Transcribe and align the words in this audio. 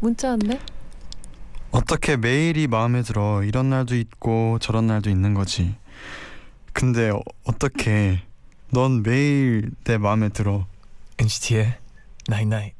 문자 0.00 0.30
왔네. 0.30 0.58
어떻게 1.70 2.16
매일이 2.16 2.66
마음에 2.66 3.02
들어 3.02 3.44
이런 3.44 3.70
날도 3.70 3.96
있고 3.96 4.58
저런 4.60 4.86
날도 4.86 5.10
있는 5.10 5.34
거지. 5.34 5.74
근데 6.72 7.10
어, 7.10 7.20
어떻게 7.44 8.22
넌 8.70 9.02
매일 9.02 9.70
내 9.84 9.98
마음에 9.98 10.28
들어. 10.30 10.66
NCT의 11.18 11.78
Night 12.28 12.46
Night. 12.46 12.79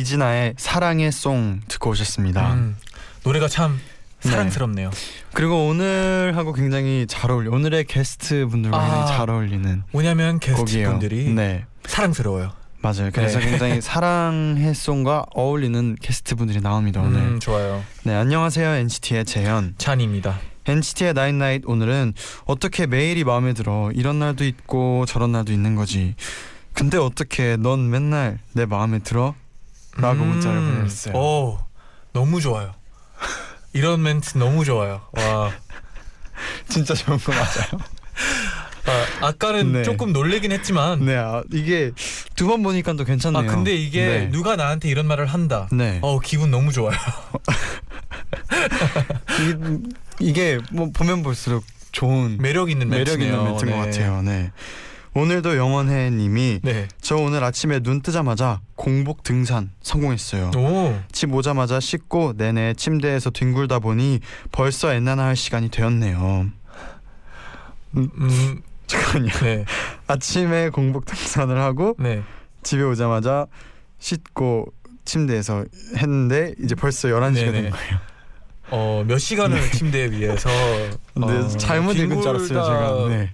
이진아의 0.00 0.54
사랑의 0.58 1.10
송 1.12 1.60
듣고 1.68 1.90
오셨습니다. 1.90 2.54
음, 2.54 2.76
노래가 3.24 3.48
참 3.48 3.80
네. 4.22 4.30
사랑스럽네요. 4.30 4.90
그리고 5.32 5.66
오늘하고 5.68 6.52
굉장히 6.52 7.06
잘 7.08 7.30
어울려. 7.30 7.50
오늘의 7.50 7.84
게스트 7.84 8.46
분들과 8.46 8.76
아, 8.76 8.80
굉장히 8.82 9.06
잘 9.16 9.30
어울리는 9.30 9.82
뭐냐면 9.92 10.38
게스트. 10.38 10.84
분들이 10.84 11.30
네. 11.32 11.64
사랑스러워요. 11.86 12.52
맞아요. 12.80 13.10
그래서 13.12 13.38
네. 13.38 13.46
굉장히 13.46 13.80
사랑의 13.82 14.74
송과 14.74 15.26
어울리는 15.34 15.96
게스트 16.00 16.34
분들이 16.36 16.60
나옵니다 16.60 17.00
오늘. 17.00 17.20
음, 17.20 17.40
좋아요. 17.40 17.82
네 18.04 18.14
안녕하세요 18.14 18.68
NCT의 18.68 19.24
재현. 19.24 19.74
찬입니다. 19.78 20.38
NCT의 20.66 21.14
나인나잇 21.14 21.62
오늘은 21.66 22.12
어떻게 22.44 22.86
매일이 22.86 23.22
마음에 23.24 23.52
들어 23.52 23.90
이런 23.94 24.18
날도 24.18 24.44
있고 24.44 25.04
저런 25.06 25.32
날도 25.32 25.52
있는 25.52 25.74
거지. 25.76 26.14
근데 26.74 26.98
어떻게 26.98 27.56
넌 27.56 27.88
맨날 27.88 28.38
내 28.52 28.66
마음에 28.66 28.98
들어? 28.98 29.34
라고 29.98 30.24
문자를 30.24 30.60
보냈어요. 30.60 31.14
음. 31.14 31.16
오, 31.18 31.58
너무 32.12 32.40
좋아요. 32.40 32.74
이런 33.72 34.02
멘트 34.02 34.38
너무 34.38 34.64
좋아요. 34.64 35.02
와, 35.12 35.50
진짜 36.68 36.94
좋은 36.94 37.18
거 37.18 37.32
맞아요. 37.32 37.80
아, 39.20 39.26
아까는 39.26 39.72
네. 39.72 39.82
조금 39.82 40.12
놀래긴 40.12 40.52
했지만, 40.52 41.04
네, 41.04 41.16
아, 41.16 41.42
이게 41.52 41.90
두 42.36 42.46
번 42.46 42.62
보니까 42.62 42.92
또 42.94 43.04
괜찮네요. 43.04 43.42
아 43.42 43.46
근데 43.54 43.74
이게 43.74 44.06
네. 44.06 44.28
누가 44.30 44.54
나한테 44.56 44.88
이런 44.88 45.06
말을 45.08 45.26
한다. 45.26 45.68
네. 45.72 45.98
어 46.02 46.20
기분 46.20 46.50
너무 46.50 46.70
좋아요. 46.72 46.96
이, 50.20 50.32
게뭐 50.32 50.90
보면 50.94 51.22
볼수록 51.22 51.64
좋은 51.92 52.38
매력 52.40 52.70
있는 52.70 52.88
매력. 52.88 53.20
있는 53.20 53.42
멘트인 53.44 53.70
것 53.72 53.76
네. 53.76 53.90
같아요. 53.90 54.22
네. 54.22 54.52
오늘도 55.16 55.56
영원해 55.56 56.10
님이 56.10 56.60
네. 56.62 56.88
저 57.00 57.16
오늘 57.16 57.42
아침에 57.42 57.80
눈 57.80 58.02
뜨자마자 58.02 58.60
공복 58.74 59.22
등산 59.22 59.70
성공했어요. 59.80 60.50
오. 60.54 60.94
집 61.10 61.32
오자마자 61.32 61.80
씻고 61.80 62.34
내내 62.36 62.74
침대에서 62.74 63.30
뒹굴다 63.30 63.78
보니 63.78 64.20
벌써 64.52 64.92
엔나나 64.92 65.24
할 65.24 65.34
시간이 65.34 65.70
되었네요. 65.70 66.50
음. 67.96 68.60
잠깐만요. 68.86 69.32
네. 69.40 69.64
아침에 70.06 70.68
공복 70.68 71.06
등산을 71.06 71.58
하고 71.62 71.96
네. 71.98 72.22
집에 72.62 72.82
오자마자 72.82 73.46
씻고 73.98 74.66
침대에서 75.06 75.64
했는데 75.96 76.54
이제 76.62 76.74
벌써 76.74 77.08
11시가 77.08 77.34
네네. 77.34 77.52
된 77.52 77.70
거예요. 77.70 77.98
어, 78.68 79.02
몇 79.06 79.16
시간을 79.16 79.70
침대 79.70 80.10
위에서 80.10 80.50
근데 81.14 81.38
어, 81.38 81.48
잘못 81.48 81.96
읽은 81.96 82.20
줄 82.20 82.28
알았어요, 82.28 82.48
제가. 82.48 83.08
네. 83.08 83.30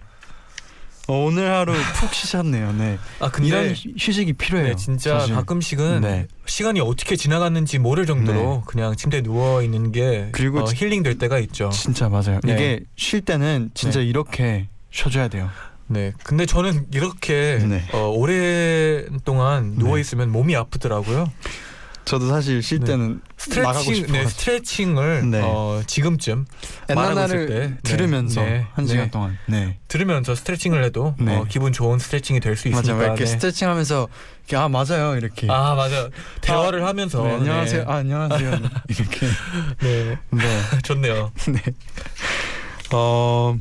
어, 1.09 1.25
오늘 1.25 1.51
하루 1.51 1.73
푹 1.97 2.15
쉬셨네요. 2.15 2.73
네. 2.75 2.97
아 3.19 3.29
근데 3.31 3.49
이런 3.49 3.69
휴- 3.75 3.91
휴식이 3.99 4.35
필요해요. 4.35 4.69
네, 4.69 4.77
진짜 4.77 5.19
사실. 5.21 5.35
가끔씩은 5.35 6.01
네. 6.01 6.27
시간이 6.47 6.81
어떻게 6.81 7.17
지나갔는지 7.17 7.79
모를 7.79 8.07
정도로 8.07 8.63
그냥 8.67 8.95
침대에 8.95 9.21
누워 9.23 9.63
있는 9.63 9.91
게 9.91 10.29
그리고 10.33 10.61
어, 10.61 10.65
지- 10.65 10.77
힐링 10.77 11.03
될 11.03 11.19
때가 11.19 11.39
있죠. 11.41 11.71
진짜 11.71 12.09
맞아요. 12.09 12.39
네. 12.45 12.53
이게 12.55 12.81
쉴 12.97 13.21
때는 13.21 13.71
진짜 13.75 14.01
이렇게 14.01 14.69
쉬어줘야 14.91 15.27
돼요. 15.29 15.51
네. 15.89 16.13
근데 16.23 16.47
저는 16.47 16.87
이렇게 16.93 17.59
네. 17.69 17.83
어, 17.93 18.09
오랫동안 18.09 19.75
누워 19.77 19.97
네. 19.97 20.01
있으면 20.01 20.31
몸이 20.31 20.55
아프더라고요. 20.57 21.31
저도 22.05 22.29
사실 22.29 22.63
쉴 22.63 22.81
네. 22.81 22.87
때는 22.87 23.21
나가고 23.57 23.79
스트레칭, 23.85 23.95
싶어. 23.95 24.13
네, 24.13 24.27
스트레칭을 24.27 25.31
네. 25.31 25.41
어, 25.43 25.83
지금쯤 25.87 26.47
말하고 26.89 27.03
있을 27.13 27.37
엔나나를 27.37 27.47
때, 27.47 27.69
네. 27.69 27.77
들으면서 27.83 28.43
네. 28.43 28.67
한 28.73 28.85
네. 28.85 28.91
시간 28.91 29.11
동안. 29.11 29.39
네. 29.47 29.79
들으면서 29.89 30.35
스트레칭을 30.35 30.83
해도 30.85 31.15
네. 31.19 31.37
어, 31.37 31.47
기분 31.49 31.73
좋은 31.73 31.99
스트레칭이 31.99 32.41
될 32.41 32.57
수 32.57 32.69
있으니까. 32.69 32.93
맞아. 32.95 33.05
이렇게 33.05 33.25
네. 33.25 33.27
스트레칭하면서 33.27 34.09
이렇게 34.49 34.57
아 34.57 34.69
맞아요 34.69 35.17
이렇게. 35.17 35.47
아 35.51 35.75
맞아. 35.75 36.09
대화를 36.41 36.85
하면서 36.85 37.23
네, 37.23 37.35
안녕하세요. 37.35 37.85
네. 37.85 37.91
아 37.91 37.97
안녕하세요. 37.97 38.51
이렇게. 38.89 39.27
네. 39.81 40.19
네. 40.31 40.61
좋네요. 40.83 41.33
네. 41.49 41.63
어 42.93 43.57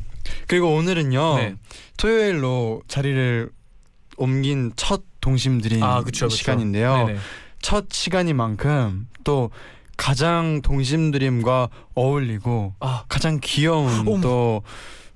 그리고 0.46 0.74
오늘은요 0.74 1.36
네. 1.36 1.54
토요일로 1.96 2.82
자리를 2.88 3.50
옮긴 4.16 4.72
첫 4.76 5.02
동심들이 5.20 5.80
아. 5.82 6.02
시간인데요. 6.28 7.08
첫 7.62 7.86
시간인 7.90 8.36
만큼 8.36 9.08
또 9.24 9.50
가장 9.96 10.60
동심드림과 10.62 11.68
어울리고 11.94 12.74
아 12.80 13.04
가장 13.08 13.38
귀여운 13.42 14.06
어머. 14.06 14.20
또 14.20 14.62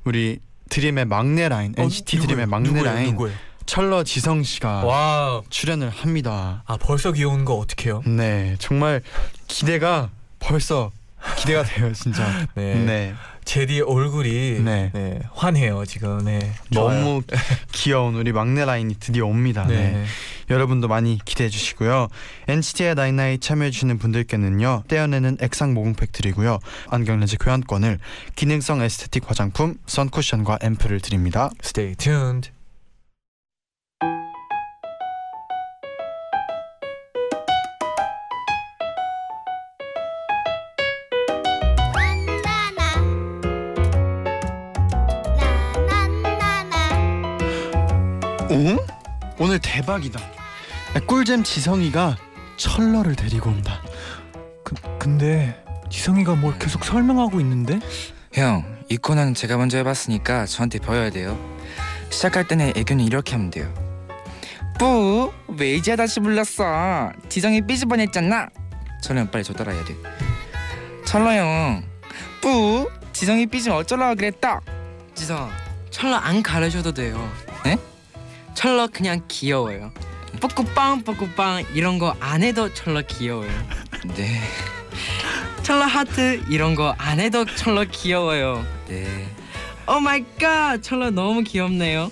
우리 0.04 0.38
드림의 0.70 1.04
막내 1.06 1.48
라인 1.48 1.74
어, 1.76 1.82
NCT 1.82 2.18
드림의 2.20 2.46
누구예요? 2.46 2.46
막내 2.46 2.68
누구예요? 2.68 2.84
라인 2.84 3.10
누구예요? 3.10 3.36
철러 3.66 4.04
지성 4.04 4.44
씨가 4.44 4.84
와. 4.84 5.42
출연을 5.50 5.90
합니다. 5.90 6.62
아 6.66 6.76
벌써 6.76 7.10
귀여운 7.12 7.44
거 7.44 7.54
어떡해요? 7.54 8.02
네 8.06 8.54
정말 8.60 9.02
기대가 9.48 10.10
벌써 10.38 10.92
기대가 11.36 11.64
돼요 11.64 11.92
진짜. 11.92 12.46
네. 12.54 12.74
네. 12.76 13.14
제디 13.46 13.80
얼굴이 13.80 14.60
네. 14.60 14.90
네. 14.92 15.20
환해요 15.32 15.86
지금. 15.86 16.24
네. 16.24 16.52
너무 16.70 17.22
귀여운 17.72 18.16
우리 18.16 18.32
막내 18.32 18.64
라인이 18.64 18.96
드디어 19.00 19.24
옵니다. 19.24 19.64
네. 19.66 19.92
네. 19.92 20.04
여러분도 20.50 20.88
많이 20.88 21.18
기대해 21.24 21.48
주시고요. 21.48 22.08
NCT의 22.48 22.96
나인나이 22.96 23.38
참여해 23.38 23.70
주시는 23.70 23.98
분들께는요. 23.98 24.82
떼어내는 24.88 25.38
액상 25.40 25.74
모공팩 25.74 26.12
드리고요. 26.12 26.58
안경 26.90 27.18
렌즈 27.18 27.36
교환권을 27.38 27.98
기능성 28.34 28.82
에스테틱 28.82 29.30
화장품 29.30 29.76
선쿠션과 29.86 30.58
앰플을 30.62 31.00
드립니다. 31.00 31.50
Stay 31.62 31.94
tuned. 31.94 32.55
오? 48.56 48.78
오늘 49.38 49.58
대박이다. 49.58 50.18
꿀잼 51.06 51.42
지성이가 51.42 52.16
철러를 52.56 53.14
데리고 53.14 53.50
온다. 53.50 53.82
그, 54.64 54.74
근데 54.98 55.62
지성이가 55.90 56.36
뭘 56.36 56.58
계속 56.58 56.82
설명하고 56.84 57.38
있는데? 57.40 57.78
형, 58.32 58.64
이 58.88 58.96
코너는 58.96 59.34
제가 59.34 59.58
먼저 59.58 59.76
해봤으니까 59.76 60.46
저한테 60.46 60.78
배워야 60.78 61.10
돼요. 61.10 61.38
시작할 62.08 62.48
때는 62.48 62.72
애교는 62.76 63.04
이렇게 63.04 63.32
하면 63.32 63.50
돼요. 63.50 63.72
뿌, 64.78 65.30
왜 65.58 65.74
이제 65.74 65.94
다시 65.94 66.20
불렀어? 66.20 67.12
지성이 67.28 67.60
삐질 67.60 67.88
뻔했잖아. 67.88 68.48
철형 69.02 69.30
빨리 69.30 69.44
저 69.44 69.52
따라해야 69.52 69.84
돼. 69.84 69.94
철러 71.04 71.30
형, 71.32 71.84
뿌, 72.40 72.88
지성이 73.12 73.46
삐지면 73.46 73.76
어쩌려고 73.76 74.14
그랬다. 74.14 74.60
지성 75.14 75.50
천러 75.90 76.16
안 76.16 76.42
가르쳐도 76.42 76.92
돼요 76.92 77.30
네? 77.64 77.78
천러 78.56 78.88
그냥 78.88 79.22
귀여워요 79.28 79.92
뿌꾸빵 80.40 81.04
뿌꾸빵 81.04 81.64
이런 81.74 81.98
거 81.98 82.14
안 82.20 82.42
해도 82.42 82.72
천러 82.74 83.02
귀여워요 83.02 83.50
네, 84.16 84.40
천러 85.62 85.84
하트 85.84 86.42
이런 86.48 86.74
거 86.74 86.94
안 86.98 87.20
해도 87.20 87.44
천러 87.44 87.84
귀여워요 87.84 88.64
네. 88.88 89.28
oh 89.86 90.00
my 90.00 90.24
god 90.40 90.82
천러 90.82 91.10
너무 91.10 91.44
귀엽네요 91.44 92.10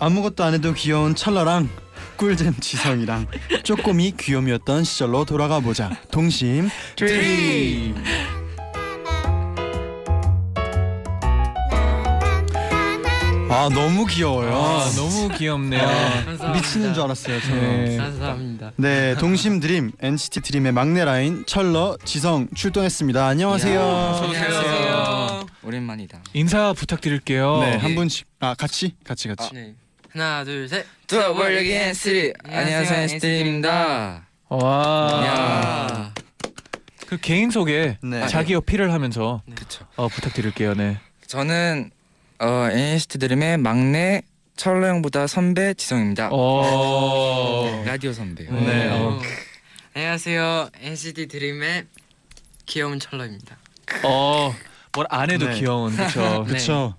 아무것도 0.00 0.42
안 0.42 0.54
해도 0.54 0.72
귀여운 0.72 1.14
천러랑 1.14 1.68
꿀잼 2.16 2.54
지성이랑 2.60 3.26
쪼꼬미 3.62 4.14
귀요미였던 4.18 4.84
시절로 4.84 5.24
돌아가 5.26 5.60
보자. 5.60 5.90
동심 6.10 6.70
드림. 6.96 7.94
아 13.56 13.70
너무 13.70 14.04
귀여워요. 14.04 14.54
아, 14.54 14.90
너무 14.96 15.30
귀엽네요. 15.30 15.80
감사합니다. 15.80 16.52
미치는 16.52 16.92
줄 16.92 17.04
알았어요. 17.04 17.40
저는. 17.40 17.84
네. 17.86 17.96
감사합니다. 17.96 18.72
네, 18.76 19.14
동심 19.14 19.60
드림 19.60 19.92
NCT 19.98 20.42
드림의 20.42 20.72
막내 20.72 21.02
라인 21.06 21.42
철러 21.46 21.96
지성 22.04 22.48
출동했습니다. 22.54 23.26
안녕하세요. 23.26 23.80
안녕하세요. 23.80 25.46
오랜만이다. 25.62 26.22
인사 26.34 26.74
부탁드릴게요. 26.74 27.60
네, 27.60 27.76
한 27.76 27.94
분씩 27.94 28.26
아 28.40 28.54
같이 28.54 28.94
같이 29.04 29.28
같이. 29.28 29.48
네. 29.54 29.74
하나 30.12 30.44
둘 30.44 30.68
셋. 30.68 30.84
또 31.06 31.16
월요일 31.16 31.70
NCT 31.72 32.34
안녕하세요 32.44 33.00
NCT입니다. 33.04 34.26
와. 34.50 35.22
야. 35.24 36.14
그 37.06 37.16
개인 37.16 37.50
소개 37.50 37.96
네. 38.02 38.26
자기 38.28 38.54
어필을 38.54 38.92
하면서 38.92 39.40
그쵸. 39.54 39.86
어, 39.96 40.08
부탁드릴게요. 40.08 40.74
네. 40.74 40.98
저는 41.26 41.90
어, 42.38 42.68
NCT 42.70 43.18
드림의 43.18 43.58
막내 43.58 44.22
철러 44.56 44.88
형보다 44.88 45.26
선배 45.26 45.74
지성입니다. 45.74 46.28
어. 46.32 47.82
라디오 47.86 48.12
선배요. 48.12 48.52
네. 48.52 48.88
어. 48.90 49.20
안녕하세요. 49.94 50.70
NCT 50.80 51.28
드림의 51.28 51.86
귀여운 52.66 53.00
철러입니다. 53.00 53.56
어. 54.04 54.54
뭘 54.92 55.06
안 55.10 55.30
해도 55.30 55.46
네. 55.48 55.58
귀여운 55.58 55.94
그렇죠. 55.94 56.20
네. 56.20 56.44
그렇죠. 56.48 56.94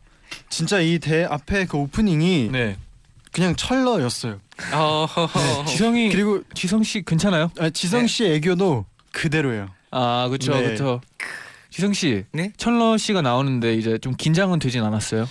진짜 0.50 0.80
이 0.80 1.00
대 1.00 1.24
앞에 1.24 1.66
그 1.66 1.78
오프닝이 1.78 2.50
네. 2.52 2.78
그냥 3.32 3.56
철러였어요. 3.56 4.40
어. 4.74 5.08
지성이 5.68 6.10
그리고 6.10 6.42
지성 6.54 6.84
씨 6.84 7.04
괜찮아요? 7.04 7.52
아, 7.60 7.70
지성 7.70 8.08
씨 8.08 8.26
애교도 8.26 8.86
그대로예요. 9.12 9.70
아 9.92 10.28
그렇죠 10.30 10.54
네. 10.56 10.64
그렇죠. 10.64 11.02
지성 11.70 11.94
씨, 11.94 12.24
네? 12.32 12.52
철러 12.58 12.98
씨가 12.98 13.22
나오는데 13.22 13.74
이제 13.76 13.98
좀 13.98 14.16
긴장은 14.16 14.60
되진 14.60 14.84
않았어요? 14.84 15.28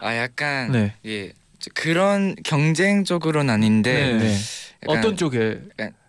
아 0.00 0.16
약간 0.16 0.70
네. 0.72 0.94
예 1.06 1.32
저- 1.58 1.70
그런 1.74 2.36
경쟁적으로는 2.44 3.52
아닌데 3.52 4.14
네. 4.14 4.36
약간 4.84 4.98
어떤 4.98 5.16
쪽에? 5.16 5.58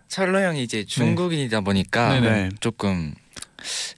철러 0.08 0.42
형이 0.44 0.62
이제 0.62 0.84
중국인이다 0.84 1.60
보니까 1.62 2.20
네네. 2.20 2.30
네. 2.30 2.48
조금 2.60 3.14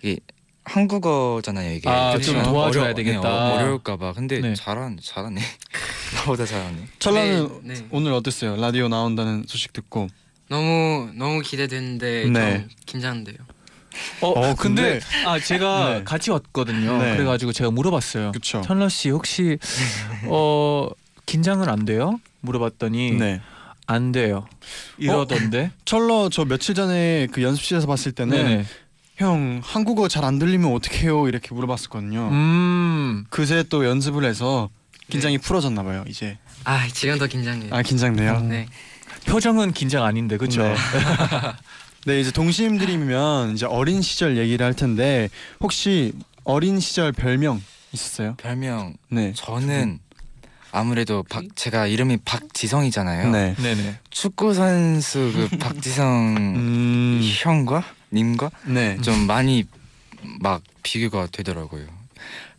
이게 0.02 0.18
한국어잖아요 0.64 1.72
이게 1.74 1.88
아, 1.88 2.12
좀좀 2.12 2.42
도와줘야 2.44 2.84
어려- 2.84 2.94
되겠다. 2.94 3.20
네, 3.20 3.26
어, 3.28 3.54
어려울까봐 3.56 4.12
근데 4.12 4.40
네. 4.40 4.54
잘한 4.54 4.98
잘하네 5.02 5.40
나보다 6.14 6.46
잘하네 6.46 6.76
철러는 6.98 7.48
네, 7.64 7.74
네. 7.74 7.86
오늘 7.90 8.12
어땠어요? 8.12 8.56
라디오 8.56 8.88
나온다는 8.88 9.44
소식 9.46 9.72
듣고. 9.72 10.08
너무 10.48 11.10
너무 11.14 11.40
기대되는데 11.40 12.26
네. 12.28 12.58
좀 12.60 12.68
긴장돼요. 12.86 13.36
어, 14.20 14.28
어, 14.28 14.54
근데, 14.54 15.00
근데- 15.00 15.26
아 15.26 15.38
제가 15.38 15.94
네. 15.98 16.04
같이 16.04 16.30
왔거든요. 16.30 16.98
네. 16.98 17.16
그래가지고 17.16 17.52
제가 17.52 17.70
물어봤어요. 17.70 18.32
그렇죠. 18.32 18.62
철러 18.64 18.88
씨 18.88 19.10
혹시 19.10 19.58
어 20.26 20.88
긴장은 21.26 21.68
안 21.68 21.84
돼요? 21.84 22.20
물어봤더니 22.40 23.12
네. 23.12 23.40
안 23.86 24.12
돼요. 24.12 24.46
이러던데. 24.98 25.70
철러 25.84 26.28
저 26.30 26.44
며칠 26.44 26.74
전에 26.74 27.26
그 27.32 27.42
연습실에서 27.42 27.86
봤을 27.86 28.12
때는 28.12 28.36
네네. 28.36 28.64
형 29.16 29.60
한국어 29.62 30.08
잘 30.08 30.24
안 30.24 30.38
들리면 30.38 30.72
어떡해요 30.72 31.28
이렇게 31.28 31.54
물어봤었거든요. 31.54 32.28
음. 32.32 33.24
그새 33.30 33.62
또 33.68 33.84
연습을 33.84 34.24
해서 34.24 34.70
긴장이 35.10 35.38
풀어졌나 35.38 35.82
봐요 35.82 36.04
이제. 36.08 36.38
아 36.64 36.86
지금 36.88 37.18
더 37.18 37.26
긴장돼요. 37.26 37.74
아 37.74 37.82
긴장돼요. 37.82 38.40
네. 38.40 38.66
표정은 39.26 39.72
긴장 39.72 40.04
아닌데 40.04 40.36
그렇죠. 40.36 40.62
네. 42.06 42.14
네 42.14 42.20
이제 42.20 42.30
동심 42.30 42.78
드림이면 42.78 43.54
이제 43.54 43.66
어린 43.66 44.02
시절 44.02 44.36
얘기를 44.36 44.64
할 44.64 44.74
텐데 44.74 45.28
혹시 45.60 46.12
어린 46.44 46.80
시절 46.80 47.12
별명 47.12 47.62
있었어요? 47.92 48.34
별명 48.38 48.94
네. 49.08 49.32
저는 49.36 50.00
아무래도 50.72 51.22
박 51.22 51.44
제가 51.54 51.86
이름이 51.86 52.18
박지성이잖아요 52.24 53.30
네. 53.30 53.54
네네. 53.56 53.98
축구 54.10 54.54
선수 54.54 55.32
그 55.34 55.56
박지성 55.58 56.34
음. 56.56 57.20
형과 57.22 57.84
님과 58.12 58.50
네. 58.66 58.98
좀 59.02 59.26
많이 59.26 59.64
막 60.40 60.62
비교가 60.82 61.26
되더라고요. 61.30 61.86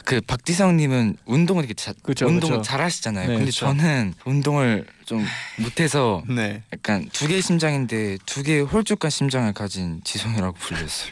그 0.06 0.20
박지성님은 0.22 1.18
운동을 1.26 1.64
이렇게 1.64 1.74
자, 1.74 1.94
그쵸, 2.04 2.28
운동을 2.28 2.58
그쵸. 2.58 2.62
잘 2.62 2.82
하시잖아요. 2.82 3.28
네, 3.28 3.34
근데 3.34 3.46
그쵸. 3.46 3.66
저는 3.68 4.14
운동을 4.26 4.86
좀 5.06 5.26
못해서 5.60 6.24
네. 6.28 6.64
약간 6.74 7.08
두 7.14 7.28
개의 7.28 7.42
심장인데 7.42 8.18
두 8.26 8.44
개의 8.44 8.64
홀쭉한 8.64 9.10
심장을 9.10 9.52
가진 9.54 10.02
지성이라고 10.04 10.58
불렸어요. 10.58 11.12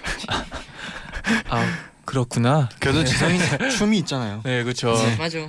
아 1.50 1.66
그렇구나. 2.06 2.70
그래도 2.80 3.04
지성이 3.04 3.40
춤이 3.78 3.98
있잖아요. 4.00 4.42
네 4.44 4.64
그렇죠. 4.64 4.94
맞아. 5.18 5.40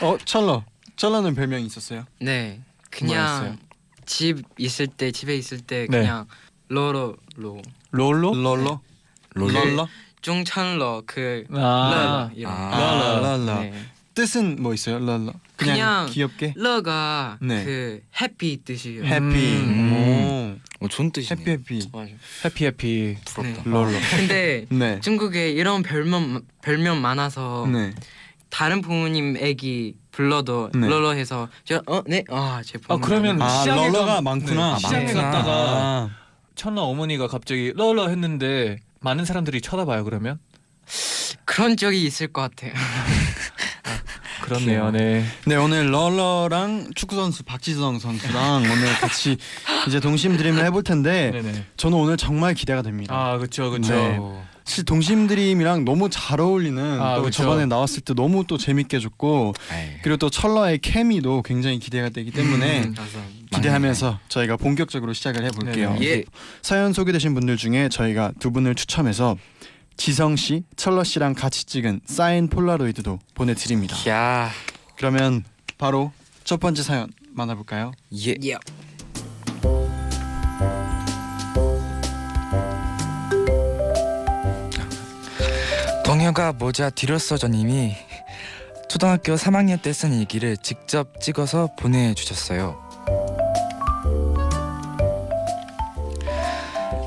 어 0.00 0.16
철러. 0.24 0.64
철러는 0.96 1.34
별명이 1.34 1.66
있었어요? 1.66 2.04
네. 2.20 2.60
뭐였어요? 3.02 3.40
그냥 3.40 3.58
집 4.06 4.42
있을 4.58 4.86
때 4.86 5.10
집에 5.10 5.34
있을 5.36 5.58
때 5.60 5.86
네. 5.90 5.98
그냥 5.98 6.26
로로 6.68 7.16
로 7.36 7.60
롤로? 7.90 8.34
럴러. 8.34 8.80
롤러? 9.34 9.88
중천러 10.22 11.02
그 11.06 11.44
아. 11.52 12.30
러 12.30 12.36
이런. 12.36 12.52
아. 12.52 13.20
러러. 13.20 13.60
네. 13.60 13.72
뜻은 14.14 14.56
뭐 14.60 14.72
있어요? 14.74 14.98
러러. 14.98 15.32
그냥, 15.56 15.74
그냥 15.76 16.06
귀엽게. 16.10 16.54
러가 16.56 17.38
네. 17.40 17.64
그 17.64 18.00
happy 18.20 18.64
뜻이에요. 18.64 19.04
happy. 19.04 19.22
음. 19.24 20.60
어, 20.80 20.88
좋은 20.88 21.10
뜻이네. 21.10 21.40
happy 21.40 21.50
happy. 21.50 21.88
맞아. 21.92 22.10
happy 22.44 22.66
happy. 22.66 23.16
부럽다. 23.24 23.62
네. 23.64 23.70
러러. 23.70 23.90
근데 24.16 24.66
네. 24.70 25.00
중국에 25.00 25.50
이런 25.50 25.82
별명 25.82 26.42
별명 26.62 27.00
많아서 27.00 27.66
네. 27.72 27.92
다른 28.50 28.80
부모님 28.82 29.36
애기 29.38 29.96
불러도 30.12 30.70
네. 30.74 30.86
러러 30.88 31.12
해서 31.12 31.48
저어네아제 31.64 32.78
아 32.88 32.98
그러면 32.98 33.40
아 33.40 33.48
시장에 33.48 33.86
러러가 33.86 34.14
가- 34.16 34.20
많구나. 34.22 34.72
네, 34.74 34.78
시장에 34.78 35.04
많구나. 35.04 35.22
갔다가 35.30 35.50
아. 35.52 36.10
천나 36.54 36.82
어머니가 36.82 37.28
갑자기 37.28 37.72
럴러 37.74 38.08
했는데 38.08 38.78
많은 39.02 39.24
사람들이 39.24 39.60
쳐다봐요 39.60 40.04
그러면? 40.04 40.38
그런 41.44 41.76
적이 41.76 42.04
있을 42.04 42.28
것 42.28 42.42
같아요. 42.42 42.72
그렇네요. 44.42 44.90
네. 44.90 45.24
네 45.46 45.56
오늘 45.56 45.92
럴러랑 45.92 46.90
축구 46.94 47.14
선수 47.14 47.44
박지성 47.44 47.98
선수랑 47.98 48.62
오늘 48.70 48.92
같이 49.00 49.36
이제 49.86 50.00
동심 50.00 50.36
드림을 50.36 50.64
해볼 50.66 50.82
텐데 50.82 51.30
네네. 51.30 51.64
저는 51.76 51.96
오늘 51.96 52.16
정말 52.16 52.54
기대가 52.54 52.82
됩니다. 52.82 53.14
아 53.14 53.38
그렇죠 53.38 53.70
그렇죠. 53.70 53.92
네. 53.92 54.18
사실 54.64 54.84
동심 54.84 55.26
드림이랑 55.26 55.84
너무 55.84 56.08
잘 56.10 56.40
어울리는 56.40 57.00
아, 57.00 57.16
또 57.16 57.22
그쵸. 57.22 57.42
저번에 57.42 57.66
나왔을 57.66 58.00
때 58.00 58.14
너무 58.14 58.44
또 58.46 58.58
재밌게 58.58 58.98
해줬고 58.98 59.54
에이, 59.72 59.98
그리고 60.02 60.16
또 60.18 60.30
철러의 60.30 60.78
케미도 60.78 61.42
굉장히 61.42 61.78
기대가 61.80 62.08
되기 62.10 62.30
때문에 62.30 62.84
음, 62.84 62.94
기대하면서 63.52 64.18
저희가 64.28 64.56
본격적으로 64.56 65.12
시작을 65.12 65.44
해볼게요. 65.44 65.92
네네. 65.94 66.06
예. 66.06 66.24
사연 66.62 66.92
소개되신 66.92 67.34
분들 67.34 67.56
중에 67.56 67.88
저희가 67.88 68.32
두 68.38 68.50
분을 68.50 68.74
추첨해서 68.74 69.36
지성 69.96 70.36
씨, 70.36 70.64
철러 70.76 71.04
씨랑 71.04 71.34
같이 71.34 71.64
찍은 71.64 72.00
사인 72.06 72.48
폴라로이드도 72.48 73.18
보내드립니다. 73.34 73.96
야, 74.08 74.50
그러면 74.96 75.44
바로 75.78 76.12
첫 76.44 76.58
번째 76.60 76.82
사연 76.82 77.12
만나볼까요? 77.34 77.92
예. 78.26 78.34
예. 78.44 78.56
동혁아 86.04 86.52
모자 86.52 86.90
뒤로 86.90 87.18
써줘님이 87.18 87.94
초등학교 88.88 89.34
3학년 89.34 89.80
때 89.80 89.92
쓴 89.92 90.12
일기를 90.12 90.56
직접 90.58 91.20
찍어서 91.20 91.68
보내주셨어요. 91.78 92.91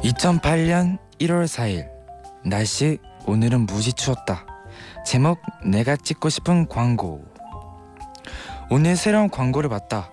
2008년 0.06 1.00
1월 1.20 1.46
4일 1.46 1.88
날씨 2.44 3.00
오늘은 3.26 3.62
무지 3.62 3.92
추웠다. 3.92 4.46
제목 5.04 5.40
내가 5.66 5.96
찍고 5.96 6.30
싶은 6.30 6.68
광고. 6.68 7.24
오늘 8.70 8.96
새로운 8.98 9.32
광고를 9.32 9.68
봤다. 9.68 10.12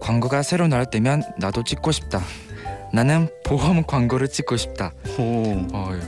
광고가 0.00 0.42
새로 0.42 0.68
나올 0.68 0.86
때면 0.86 1.24
나도 1.38 1.64
찍고 1.64 1.90
싶다. 1.90 2.20
나는 2.92 3.28
보험 3.44 3.84
광고를 3.84 4.28
찍고 4.28 4.56
싶다. 4.56 4.92
오. 5.18 5.66
어휴. 5.72 6.00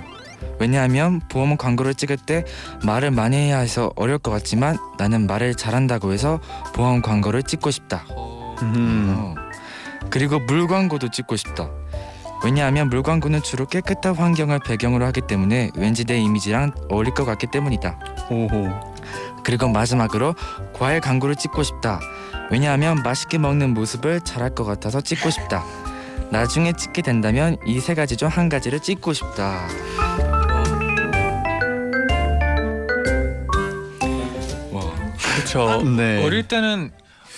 왜냐하면 0.60 1.20
보험 1.28 1.56
광고를 1.56 1.96
찍을 1.96 2.18
때 2.18 2.44
말을 2.84 3.10
많이 3.10 3.36
해야 3.36 3.58
해서 3.58 3.90
어려울 3.96 4.18
것 4.20 4.30
같지만 4.30 4.76
나는 4.96 5.26
말을 5.26 5.56
잘한다고 5.56 6.12
해서 6.12 6.38
보험 6.72 7.02
광고를 7.02 7.42
찍고 7.42 7.72
싶다. 7.72 8.04
음. 8.62 9.12
어. 9.18 9.34
그리고 10.08 10.38
물 10.38 10.68
광고도 10.68 11.10
찍고 11.10 11.34
싶다. 11.34 11.68
왜냐하면 12.44 12.90
물 12.90 13.02
광고는 13.02 13.42
주로 13.42 13.64
깨끗한 13.66 14.14
환경을 14.14 14.58
배경으로 14.60 15.04
하기 15.06 15.22
때문에 15.22 15.70
왠지 15.76 16.04
내 16.04 16.18
이미지랑 16.18 16.72
어울릴 16.90 17.14
것 17.14 17.24
같기 17.24 17.46
때문이다. 17.46 17.98
오호. 18.30 18.94
그리고 19.42 19.68
마지막으로 19.68 20.34
과일 20.74 21.00
광고를 21.00 21.36
찍고 21.36 21.62
싶다. 21.62 22.00
왜냐하면 22.50 23.02
맛있게 23.02 23.38
먹는 23.38 23.72
모습을 23.74 24.20
잘할 24.20 24.54
것 24.54 24.64
같아서 24.64 25.00
찍고 25.00 25.30
싶다. 25.30 25.64
나중에 26.30 26.72
찍게 26.72 27.02
된다면 27.02 27.56
이 27.66 27.80
세 27.80 27.94
가지 27.94 28.16
중 28.16 28.28
한 28.28 28.48
가지를 28.48 28.80
찍고 28.80 29.12
싶다. 29.12 29.66
와, 34.72 34.82
그렇죠. 35.34 35.82
네. 35.82 36.24
어릴 36.24 36.46
때는 36.48 36.90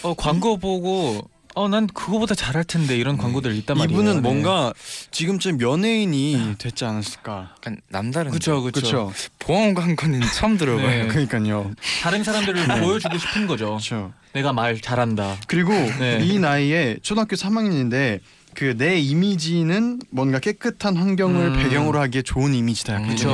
어, 0.03 0.15
광고 0.15 0.57
보고 0.59 1.21
어 1.59 1.69
난 1.69 1.87
그거보다 1.87 2.35
잘할 2.35 2.65
텐데 2.65 2.97
이런 2.99 3.17
광고들 3.17 3.55
있단 3.57 3.79
말이에요. 3.79 3.99
이분은 3.99 4.15
네. 4.17 4.21
뭔가 4.21 4.75
지금쯤 5.11 5.61
연예인이 5.63 6.57
됐지 6.59 6.85
않았을까. 6.85 7.55
약간 7.57 7.81
남다른. 7.89 8.31
그쵸. 8.31 8.61
그렇죠. 8.63 9.11
보험 9.39 9.73
광고는 9.73 10.21
처음 10.37 10.59
들어봐요. 10.59 10.87
네. 10.87 11.07
그러니까요. 11.09 11.73
다른 12.03 12.23
사람들을 12.23 12.67
보여주고 12.81 13.17
싶은 13.17 13.47
거죠. 13.47 13.67
그렇죠. 13.71 14.13
내가 14.35 14.53
말 14.53 14.79
잘한다. 14.81 15.37
그리고 15.47 15.73
네. 15.73 16.21
이 16.23 16.39
나이에 16.39 16.99
초등학교 17.03 17.37
3학년인데 17.37 18.21
그 18.55 18.75
내 18.77 18.99
이미지는 18.99 20.01
뭔가 20.11 20.39
깨끗한 20.39 20.97
환경을 20.97 21.47
음. 21.49 21.57
배경으로 21.57 22.01
하기에 22.01 22.21
좋은 22.23 22.55
이미지다. 22.55 23.01
이미지. 23.01 23.27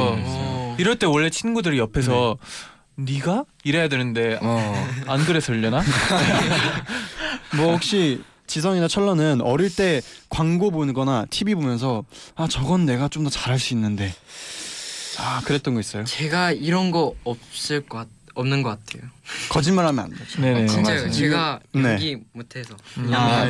이럴 0.78 0.96
때 0.98 1.06
원래 1.06 1.28
친구들이 1.28 1.78
옆에서 1.78 2.38
네 2.96 3.18
가 3.20 3.44
이래야 3.64 3.88
되는데 3.88 4.38
어, 4.42 4.88
안 5.06 5.24
그래서려나? 5.24 5.82
뭐 7.56 7.72
혹시 7.72 8.22
지성이나 8.46 8.88
철러는 8.88 9.40
어릴 9.40 9.74
때 9.74 10.00
광고 10.28 10.70
보거나 10.70 11.26
TV 11.30 11.54
보면서 11.54 12.04
아 12.36 12.46
저건 12.48 12.84
내가 12.86 13.08
좀 13.08 13.24
더 13.24 13.30
잘할 13.30 13.58
수 13.58 13.72
있는데 13.74 14.12
아 15.18 15.40
그랬던 15.44 15.74
거 15.74 15.80
있어요? 15.80 16.04
제가 16.04 16.52
이런 16.52 16.90
거 16.90 17.14
없을 17.24 17.82
것 17.86 17.98
같, 17.98 18.08
없는 18.34 18.62
것 18.62 18.70
같아요. 18.70 19.08
거짓말하면 19.50 20.04
안 20.04 20.10
되죠. 20.10 20.40
네네. 20.40 20.66
진짜요. 20.66 20.96
맞아요. 20.96 21.10
제가 21.10 21.60
네. 21.72 21.82
연기 21.84 22.18
못해서. 22.32 22.74
음. 22.98 23.10
아. 23.14 23.46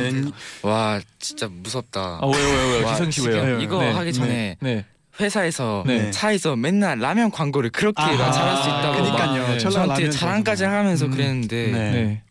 와 0.61 0.99
진짜 1.19 1.47
무섭다. 1.47 2.19
아 2.21 2.25
왜요 2.25 2.45
왜요 2.47 2.67
왜요? 2.73 2.85
와, 2.85 2.93
지성 2.93 3.11
씨 3.11 3.27
왜요? 3.27 3.59
이거 3.61 3.79
네. 3.79 3.91
하기 3.91 4.13
전에 4.13 4.57
네. 4.59 4.85
회사에서 5.19 5.83
네. 5.87 6.11
차에서 6.11 6.55
맨날 6.55 6.99
라면 6.99 7.31
광고를 7.31 7.69
그렇게 7.69 8.01
나 8.01 8.31
잘할 8.31 8.57
수 8.63 8.69
있다고 8.69 8.93
그러니까요. 8.95 9.41
막 9.43 9.47
네. 9.53 9.57
저한테 9.59 10.09
자랑까지. 10.11 10.63
하면서 10.65 11.05
음. 11.05 11.11
그랬는데 11.11 11.71
네. 11.71 12.21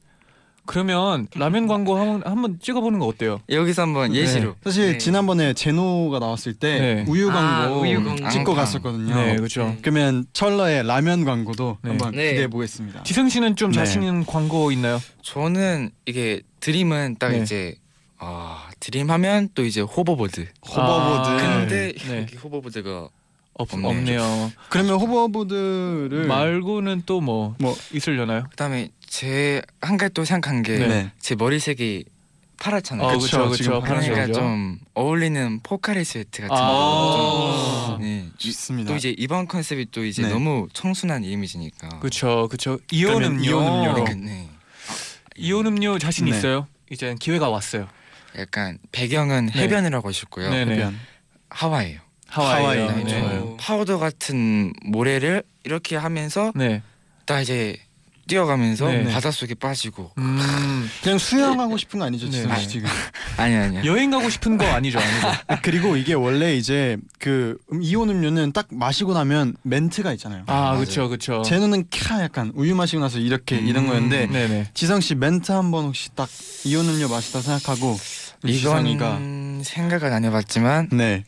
네. 0.63 0.67
그러면 0.67 1.27
라면 1.35 1.67
광고 1.67 1.97
한번 1.99 2.23
한번 2.25 2.59
찍어보는 2.61 2.99
거 3.01 3.07
어때요? 3.07 3.41
여기서 3.51 3.83
한번 3.83 4.15
예시로 4.15 4.55
사실 4.63 4.93
네. 4.93 4.99
지난번에 4.99 5.55
제노가 5.55 6.21
나왔을 6.21 6.55
때 6.55 6.79
네. 6.79 7.05
우유 7.09 7.31
아, 7.31 7.35
광고 7.67 7.81
우유 7.81 7.97
광고. 8.03 8.17
찍고 8.31 8.53
앙팡. 8.53 8.55
갔었거든요. 8.55 9.15
네, 9.15 9.37
그렇죠. 9.37 9.65
네. 9.65 9.79
그러면 9.83 10.25
철러의 10.33 10.85
라면 10.87 11.25
광고도 11.25 11.79
네. 11.83 11.91
한번 11.91 12.13
네. 12.13 12.31
기대해 12.31 12.47
보겠습니다. 12.49 13.03
지성 13.03 13.29
씨는 13.29 13.57
좀 13.57 13.73
네. 13.73 13.79
자신 13.79 14.03
있는 14.05 14.25
광고 14.25 14.71
있나요? 14.71 15.01
저는 15.23 15.91
이게 16.07 16.43
드림은 16.61 17.17
딱 17.19 17.31
네. 17.33 17.43
이제 17.43 17.75
아 18.19 18.69
드림 18.79 19.11
하면 19.11 19.49
또 19.57 19.65
이제 19.65 19.81
호버보드 19.81 20.47
호버보드. 20.69 21.29
아, 21.29 21.37
근데 21.61 21.93
네. 22.07 22.21
여기 22.21 22.37
호버보드가 22.37 23.09
없, 23.55 23.75
없네요. 23.75 23.89
없네요. 24.23 24.53
그러면 24.71 24.95
호버보드를 25.01 26.27
말고는 26.27 27.03
또 27.05 27.21
뭐 27.21 27.55
뭐 27.59 27.77
있으려나요? 27.93 28.45
그다음에 28.51 28.91
제 29.17 29.63
한 29.83 29.99
가지 29.99 30.15
또 30.15 30.25
생각한 30.25 30.63
게 30.63 30.79
제 31.21 31.35
네. 31.35 31.35
머리색이 31.37 32.05
파랗잖아요. 32.59 33.07
어, 33.09 33.19
그쵸, 33.19 33.49
그쵸, 33.51 33.57
지금 33.57 33.81
그쵸. 33.81 33.81
그러니까 33.83 33.89
파란색이죠. 34.15 34.33
좀 34.39 34.79
어울리는 34.95 35.61
포카리 35.63 36.05
스웨트 36.05 36.43
같은 36.43 36.57
아. 36.57 36.67
거. 36.69 37.87
좀, 37.99 38.01
네. 38.01 38.29
좋습니다. 38.39 38.89
또 38.91 38.97
이제 38.97 39.15
이번 39.19 39.47
컨셉이 39.49 39.89
또 39.91 40.05
이제 40.05 40.23
네. 40.23 40.29
너무 40.29 40.69
청순한 40.73 41.25
이미지니까. 41.25 41.99
그쵸, 42.01 42.49
그쵸. 42.51 42.79
이온 42.93 43.23
음료. 43.25 43.43
이온 43.51 43.67
음료로. 43.67 44.05
그, 44.05 44.13
네. 44.13 44.49
이온 45.37 45.67
음료 45.67 45.99
자신 45.99 46.27
네. 46.27 46.31
있어요? 46.31 46.67
이제 46.91 47.15
기회가 47.21 47.49
왔어요. 47.51 47.89
약간 48.39 48.79
배경은 48.93 49.47
네. 49.47 49.63
해변이라고 49.63 50.09
하셨고요. 50.09 50.49
네네. 50.51 50.75
해변. 50.75 50.99
하와이요. 51.51 51.99
하와이요. 52.29 52.89
하와이. 52.89 53.05
네. 53.05 53.11
좋아요. 53.21 53.57
파우더 53.59 53.99
같은 53.99 54.73
모래를 54.85 55.43
이렇게 55.65 55.97
하면서 55.97 56.53
네. 56.55 56.81
딱 57.27 57.41
이제 57.41 57.77
뛰어가면서 58.27 58.87
네. 58.89 59.05
바닷속에 59.13 59.55
빠지고 59.55 60.13
음, 60.19 60.89
그냥 61.03 61.19
수영하고 61.19 61.77
싶은 61.77 61.99
거 61.99 62.07
아니죠, 62.07 62.27
네. 62.27 62.33
지성 62.33 62.57
씨 62.59 62.69
지금? 62.69 62.89
아니 63.37 63.55
아니야. 63.57 63.85
여행 63.85 64.11
가고 64.11 64.31
싶은 64.31 64.57
거 64.59 64.65
아니죠, 64.67 64.99
아니죠? 64.99 65.29
그리고 65.63 65.97
이게 65.97 66.15
원래 66.15 66.55
이제 66.55 66.97
그 67.19 67.59
음, 67.73 67.83
이온 67.83 68.09
음료는 68.11 68.53
딱 68.53 68.69
마시고 68.71 69.15
나면 69.15 69.57
멘트가 69.63 70.13
있잖아요. 70.13 70.45
아. 70.47 70.77
그쵸, 70.77 71.09
그쵸. 71.09 71.43
제노는 71.43 71.85
캬 71.87 72.21
약간 72.21 72.53
우유 72.55 72.75
마시고 72.75 73.03
나서 73.03 73.19
이렇게 73.19 73.57
이런 73.57 73.87
거였는데 73.87 74.27
네네. 74.27 74.71
지성 74.75 75.01
씨 75.01 75.15
멘트 75.15 75.53
한번 75.53 75.85
혹시 75.87 76.11
딱 76.15 76.29
이온 76.65 76.89
음료 76.89 77.09
마시다 77.09 77.41
생각하고 77.41 77.99
이건 78.45 78.53
지성이가 78.53 79.21
생각은 79.65 80.13
안 80.13 80.25
해봤지만 80.25 80.89
네 80.93 81.25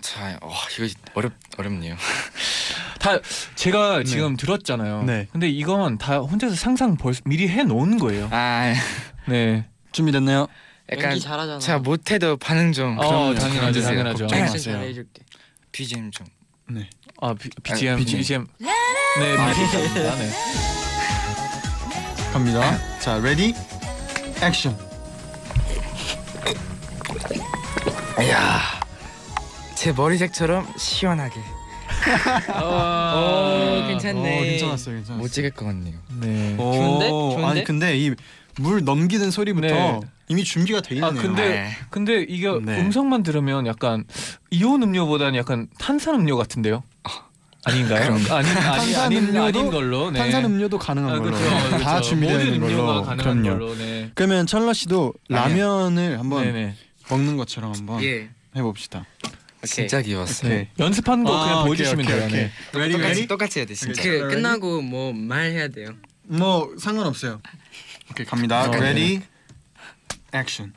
자, 0.00 0.38
와 0.42 0.54
이거 0.78 0.94
어렵 1.14 1.32
어렵네요. 1.56 1.96
다 3.16 3.18
제가 3.54 3.98
네. 3.98 4.04
지금 4.04 4.36
들었잖아요. 4.36 5.04
네. 5.04 5.26
근데 5.32 5.48
이건 5.48 5.98
다 5.98 6.18
혼자서 6.18 6.54
상상 6.54 6.96
벌써 6.96 7.20
미리 7.24 7.48
해 7.48 7.62
놓은 7.64 7.98
거예요. 7.98 8.28
아 8.30 8.74
네. 9.26 9.66
준비됐나요? 9.92 10.46
약간 10.90 11.04
연기 11.10 11.20
잘하잖아. 11.20 11.58
제가 11.58 11.78
못해도 11.78 12.36
반응 12.38 12.72
좀. 12.72 12.98
어, 12.98 13.08
그럼요. 13.08 13.34
당연하죠, 13.34 13.82
당연하죠. 13.82 14.26
걱정 14.26 14.40
마세요. 14.40 14.76
잘해줄게. 14.78 15.22
BGM 15.72 16.10
좀. 16.10 16.26
아, 17.20 17.34
비, 17.34 17.50
BGM, 17.62 17.96
BGM. 17.96 18.18
BGM. 18.20 18.46
네, 18.58 19.36
BGM. 19.54 20.06
아, 20.08 20.14
네. 20.16 20.30
갑니다. 22.32 22.78
자 23.00 23.18
ready 23.18 23.54
action. 24.42 24.76
제 29.74 29.92
머리색처럼 29.92 30.66
시원하게 30.76 31.40
어, 32.62 33.84
괜찮네. 33.88 34.38
어, 34.38 34.42
괜찮았어요, 34.42 34.94
괜찮았어요. 34.96 35.18
못 35.18 35.28
찍을 35.32 35.50
것 35.50 35.64
같네요. 35.66 35.94
네. 36.20 36.54
오, 36.58 36.72
좋은데? 36.72 37.08
좋은데? 37.08 37.44
아니 37.44 37.64
근데 37.64 37.96
이 37.96 38.14
물 38.60 38.82
넘기는 38.82 39.30
소리부터 39.30 39.68
네. 39.68 40.00
이미 40.26 40.42
준비가 40.42 40.80
돼 40.80 40.96
있네요. 40.96 41.10
아, 41.10 41.14
근데 41.14 41.48
네. 41.48 41.70
근데 41.90 42.22
이게 42.28 42.48
네. 42.60 42.80
음성만 42.80 43.22
들으면 43.22 43.68
약간 43.68 44.02
이온 44.50 44.82
음료보다는 44.82 45.36
약간 45.38 45.68
탄산 45.78 46.16
음료 46.16 46.36
같은데요? 46.36 46.82
아닌가요? 47.64 48.02
그런가? 48.08 48.38
아니 48.38 48.48
아니 48.48 48.60
탄산 48.60 49.04
아닌 49.04 49.30
음료도- 49.32 49.42
아닌 49.44 49.70
걸로. 49.70 50.10
네. 50.10 50.18
탄산 50.18 50.44
음료도 50.44 50.76
가능한 50.76 51.14
아, 51.14 51.18
걸로 51.20 51.30
그렇죠. 51.36 51.48
다 51.70 51.76
그렇죠. 51.78 52.02
준비되어 52.02 52.40
있는 52.40 52.62
음료가 52.64 52.86
걸로. 52.94 53.02
가능한 53.04 53.42
그럼요. 53.42 53.58
걸로. 53.60 53.78
네. 53.78 54.10
그러면 54.16 54.46
철러 54.48 54.72
씨도 54.72 55.14
아니요. 55.30 55.68
라면을 55.68 56.18
한번 56.18 56.42
네네. 56.42 56.74
먹는 57.10 57.36
것처럼 57.36 57.72
한번 57.76 58.02
예. 58.02 58.28
해봅시다. 58.56 59.04
진짜 59.64 60.00
귀여웠어요. 60.02 60.52
오케이. 60.52 60.68
연습한 60.78 61.24
거 61.24 61.36
아, 61.36 61.44
그냥 61.44 61.58
오케이, 61.60 61.66
보여주시면 61.68 62.06
돼요. 62.06 62.24
오케이. 62.26 62.40
네. 62.42 62.52
똑같이 62.72 62.96
ready? 62.98 63.26
똑같이 63.26 63.58
해야 63.58 63.66
돼 63.66 63.74
진짜. 63.74 64.02
그 64.02 64.08
Ready? 64.08 64.34
끝나고 64.34 64.82
뭐 64.82 65.12
말해야 65.12 65.68
돼요. 65.68 65.90
뭐 66.24 66.74
상관없어요. 66.78 67.40
오케이 68.10 68.24
갑니다. 68.26 68.68
어, 68.68 68.70
ready 68.76 69.22
action. 70.32 70.72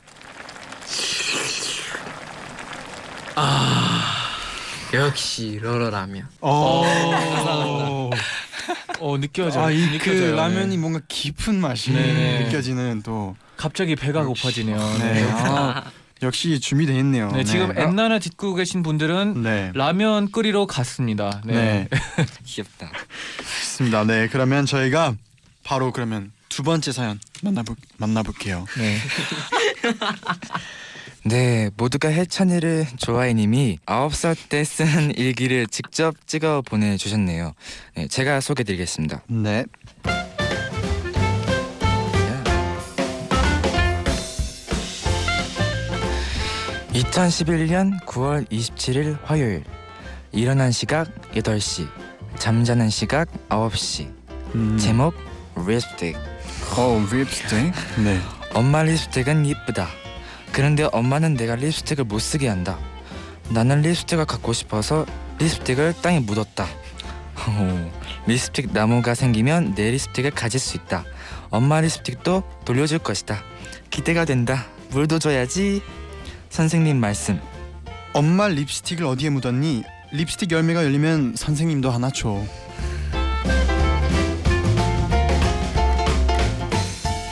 역시 4.92 5.58
러러라면. 5.62 6.28
어. 6.40 8.10
어 9.00 9.18
느껴져. 9.18 9.60
아이 9.62 9.80
그 9.98 10.10
느껴져요. 10.10 10.36
라면이 10.36 10.76
네. 10.76 10.76
뭔가 10.76 11.00
깊은 11.08 11.56
맛이 11.60 11.92
네네. 11.92 12.44
느껴지는 12.44 13.02
또. 13.02 13.36
갑자기 13.56 13.96
배가 13.96 14.24
고파지네요. 14.24 14.76
네. 14.98 15.12
네. 15.14 15.30
아, 15.30 15.84
역시 16.22 16.60
준비돼 16.60 16.96
있네요. 17.00 17.30
네, 17.32 17.44
지금 17.44 17.74
네. 17.74 17.82
엔나나 17.82 18.18
듣고 18.18 18.54
계신 18.54 18.82
분들은 18.82 19.42
네. 19.42 19.72
라면 19.74 20.30
끓이러 20.30 20.66
갔습니다. 20.66 21.40
네. 21.44 21.54
네. 21.54 21.88
귀엽다. 22.44 22.90
좋습니다. 23.38 24.04
네. 24.04 24.28
그러면 24.28 24.66
저희가 24.66 25.14
바로 25.64 25.92
그러면 25.92 26.32
두 26.48 26.62
번째 26.62 26.92
사연 26.92 27.18
만나볼 27.42 27.76
만나볼게요. 27.96 28.66
네. 28.76 28.98
네, 31.24 31.70
모두가 31.76 32.08
해찬이를 32.08 32.86
좋아해님이 32.98 33.78
아홉 33.86 34.14
살때 34.14 34.64
쓴 34.64 35.14
일기를 35.14 35.68
직접 35.68 36.14
찍어 36.26 36.62
보내주셨네요. 36.62 37.54
네, 37.94 38.08
제가 38.08 38.40
소개드리겠습니다. 38.40 39.22
네. 39.28 39.64
2011년 46.92 47.98
9월 48.04 48.46
27일 48.50 49.18
화요일 49.24 49.64
일어난 50.30 50.70
시각 50.70 51.08
8시 51.32 51.88
잠자는 52.36 52.90
시각 52.90 53.28
9시 53.48 54.10
음. 54.54 54.76
제목 54.78 55.14
립스틱 55.56 56.16
어 56.76 57.02
립스틱. 57.10 57.72
네. 58.04 58.20
엄마 58.54 58.82
립스틱은 58.82 59.46
이쁘다 59.46 59.88
그런데 60.52 60.86
엄마는 60.92 61.34
내가 61.34 61.56
립스틱을 61.56 62.04
못 62.04 62.18
쓰게 62.18 62.48
한다 62.48 62.78
나는 63.48 63.80
립스틱을 63.82 64.26
갖고 64.26 64.52
싶어서 64.52 65.06
립스틱을 65.38 65.94
땅에 66.02 66.20
묻었다 66.20 66.66
오, 67.48 67.90
립스틱 68.26 68.72
나무가 68.72 69.14
생기면 69.14 69.74
내 69.74 69.90
립스틱을 69.90 70.30
가질 70.30 70.60
수 70.60 70.76
있다. 70.76 71.04
엄마 71.50 71.80
립스틱도 71.80 72.44
돌려줄 72.64 73.00
것이다. 73.00 73.42
기대가 73.90 74.24
된다. 74.24 74.66
물도 74.90 75.18
줘야지. 75.18 75.82
선생님 76.52 77.00
말씀. 77.00 77.40
엄마 78.12 78.46
립스틱을 78.46 79.06
어디에 79.06 79.30
묻었니? 79.30 79.84
립스틱 80.12 80.52
열매가 80.52 80.84
열리면 80.84 81.34
선생님도 81.34 81.90
하나 81.90 82.10
줘. 82.10 82.44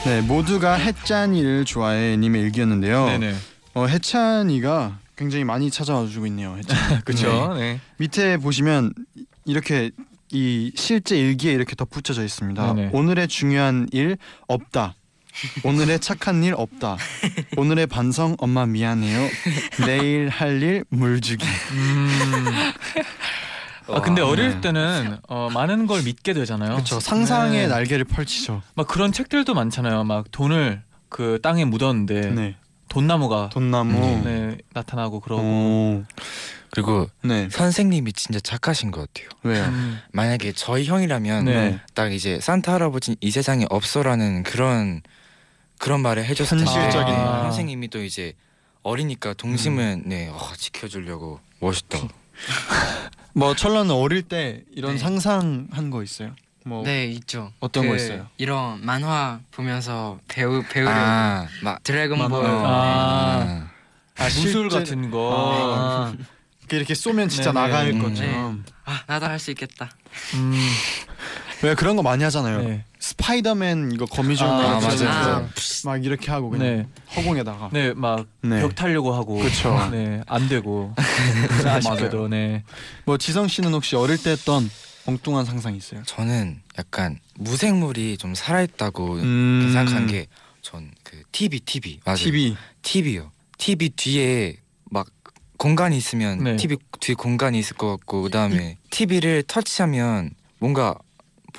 네, 0.06 0.22
모두가 0.22 0.72
해찬이를 0.72 1.66
좋아해 1.66 2.16
님의 2.16 2.40
일기였는데요. 2.40 3.04
네네. 3.04 3.34
어, 3.74 3.84
해찬이가 3.84 4.98
굉장히 5.16 5.44
많이 5.44 5.70
찾아와 5.70 6.06
주고 6.06 6.26
있네요. 6.26 6.56
그렇죠. 7.04 7.52
네. 7.58 7.78
밑에 7.98 8.38
보시면 8.38 8.94
이렇게 9.44 9.90
이 10.32 10.72
실제 10.76 11.18
일기에 11.18 11.52
이렇게 11.52 11.76
덧붙여져 11.76 12.24
있습니다. 12.24 12.72
네네. 12.72 12.90
오늘의 12.94 13.28
중요한 13.28 13.86
일 13.92 14.16
없다. 14.48 14.94
오늘의 15.64 16.00
착한 16.00 16.42
일 16.44 16.54
없다. 16.56 16.96
오늘의 17.56 17.86
반성 17.86 18.36
엄마 18.38 18.66
미안해요. 18.66 19.28
내일 19.86 20.28
할 20.28 20.62
일 20.62 20.84
물 20.90 21.20
주기. 21.20 21.44
음. 21.72 22.46
아 23.88 24.00
근데 24.02 24.22
와, 24.22 24.28
어릴 24.28 24.50
네. 24.50 24.60
때는 24.60 25.18
어, 25.28 25.48
많은 25.52 25.86
걸 25.86 26.02
믿게 26.02 26.32
되잖아요. 26.32 26.74
그렇죠. 26.74 27.00
상상의 27.00 27.62
네. 27.62 27.66
날개를 27.66 28.04
펼치죠. 28.04 28.62
막 28.74 28.86
그런 28.86 29.10
책들도 29.12 29.52
많잖아요. 29.54 30.04
막 30.04 30.30
돈을 30.30 30.82
그 31.08 31.38
땅에 31.42 31.64
묻었는데 31.64 32.20
네. 32.30 32.56
돈나무가 32.88 33.48
돈나무. 33.52 33.98
음. 33.98 34.22
네, 34.24 34.58
나타나고 34.72 35.20
그러고. 35.20 35.42
오. 35.42 36.04
그리고 36.72 37.08
네. 37.22 37.48
선생님이 37.50 38.12
진짜 38.12 38.38
착하신 38.38 38.92
것 38.92 39.12
같아요. 39.12 39.28
왜요? 39.42 39.64
음. 39.64 39.98
만약에 40.12 40.52
저희 40.52 40.84
형이라면 40.84 41.44
네. 41.46 41.80
딱 41.94 42.12
이제 42.12 42.38
산타 42.40 42.74
할아버지 42.74 43.16
이 43.20 43.30
세상에 43.32 43.66
없어라는 43.70 44.44
그런 44.44 45.02
그런 45.80 46.00
말을 46.02 46.24
해줬을 46.26 46.58
텐데 46.58 46.70
현실적인. 46.70 47.14
네, 47.14 47.20
아. 47.20 47.42
선생님이 47.44 47.88
또 47.88 48.02
이제 48.04 48.34
어리니까 48.82 49.32
동심은 49.34 50.02
네 50.06 50.28
어, 50.28 50.38
지켜주려고 50.56 51.40
멋있다. 51.58 51.98
뭐 53.34 53.54
철러는 53.56 53.94
어릴 53.94 54.22
때 54.22 54.62
이런 54.74 54.92
네. 54.92 54.98
상상한 54.98 55.90
거 55.90 56.02
있어요? 56.02 56.34
뭐 56.66 56.82
네 56.84 57.06
있죠. 57.06 57.52
어떤 57.60 57.86
거그 57.86 57.96
있어요? 57.96 58.26
이런 58.36 58.84
만화 58.84 59.40
보면서 59.50 60.18
배우 60.28 60.62
배우려고 60.70 60.94
아 60.98 61.46
막 61.62 61.82
드래곤볼 61.82 62.42
만화. 62.42 62.68
아. 62.68 63.70
아, 64.18 64.24
무술 64.24 64.70
실제- 64.70 64.78
같은 64.78 65.10
거. 65.10 66.14
아. 66.14 66.14
이렇게 66.72 66.94
쏘면 66.94 67.28
진짜 67.30 67.52
네네. 67.52 67.66
나갈 67.68 67.88
음. 67.90 68.02
것처럼. 68.02 68.64
아 68.84 69.00
나도 69.06 69.26
할 69.26 69.38
수 69.38 69.50
있겠다. 69.50 69.90
음. 70.34 70.52
왜 71.62 71.74
그런 71.74 71.96
거 71.96 72.02
많이 72.02 72.24
하잖아요. 72.24 72.62
네. 72.62 72.84
스파이더맨 72.98 73.92
이거 73.92 74.06
거미줄 74.06 74.46
아, 74.46 74.50
아, 74.50 74.80
맞아요, 74.80 75.04
맞아요. 75.04 75.48
막 75.84 76.04
이렇게 76.04 76.30
하고 76.30 76.50
그냥 76.50 76.66
네. 76.66 76.86
허공에다가. 77.16 77.70
네, 77.72 77.92
막 77.94 78.26
네. 78.42 78.60
벽 78.60 78.74
타려고 78.74 79.12
하고. 79.14 79.36
그쵸. 79.38 79.76
네, 79.92 80.22
안 80.26 80.48
되고. 80.48 80.94
아쉽게도 81.64 82.28
네. 82.28 82.64
뭐 83.04 83.16
지성 83.18 83.48
씨는 83.48 83.72
혹시 83.74 83.96
어릴 83.96 84.16
때 84.22 84.30
했던 84.30 84.70
엉뚱한 85.06 85.44
상상 85.44 85.74
있어요? 85.74 86.02
저는 86.06 86.60
약간 86.78 87.18
무생물이 87.36 88.16
좀 88.18 88.34
살아있다고 88.34 89.14
음. 89.14 89.70
생각한 89.72 90.06
게 90.06 90.26
전 90.62 90.90
그 91.04 91.22
TV 91.32 91.60
TV 91.60 92.00
맞아요. 92.04 92.16
TV. 92.18 92.56
TV요. 92.82 93.30
TV 93.58 93.88
뒤에 93.90 94.56
막 94.90 95.06
공간이 95.56 95.96
있으면 95.96 96.44
네. 96.44 96.56
TV 96.56 96.76
뒤에 97.00 97.14
공간이 97.14 97.58
있을 97.58 97.76
것 97.76 97.88
같고 97.88 98.22
그다음에 98.22 98.76
TV를 98.90 99.42
터치하면 99.46 100.30
뭔가 100.58 100.94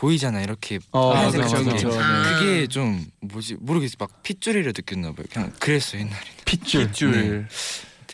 보이잖아 0.02 0.42
이렇게 0.42 0.80
어, 0.92 1.14
하얀색 1.14 1.42
그쵸. 1.44 1.64
그쵸. 1.64 1.90
네. 1.90 1.98
그게 2.40 2.68
좀 2.68 3.06
뭐지 3.22 3.58
모르겠어 3.60 3.98
막 4.00 4.24
핏줄이를 4.24 4.74
느꼈나 4.76 5.12
봐요. 5.14 5.28
그냥 5.32 5.54
그랬어 5.60 5.96
요 5.98 6.02
옛날에 6.02 6.20
핏줄. 6.44 6.88
핏줄. 6.88 7.48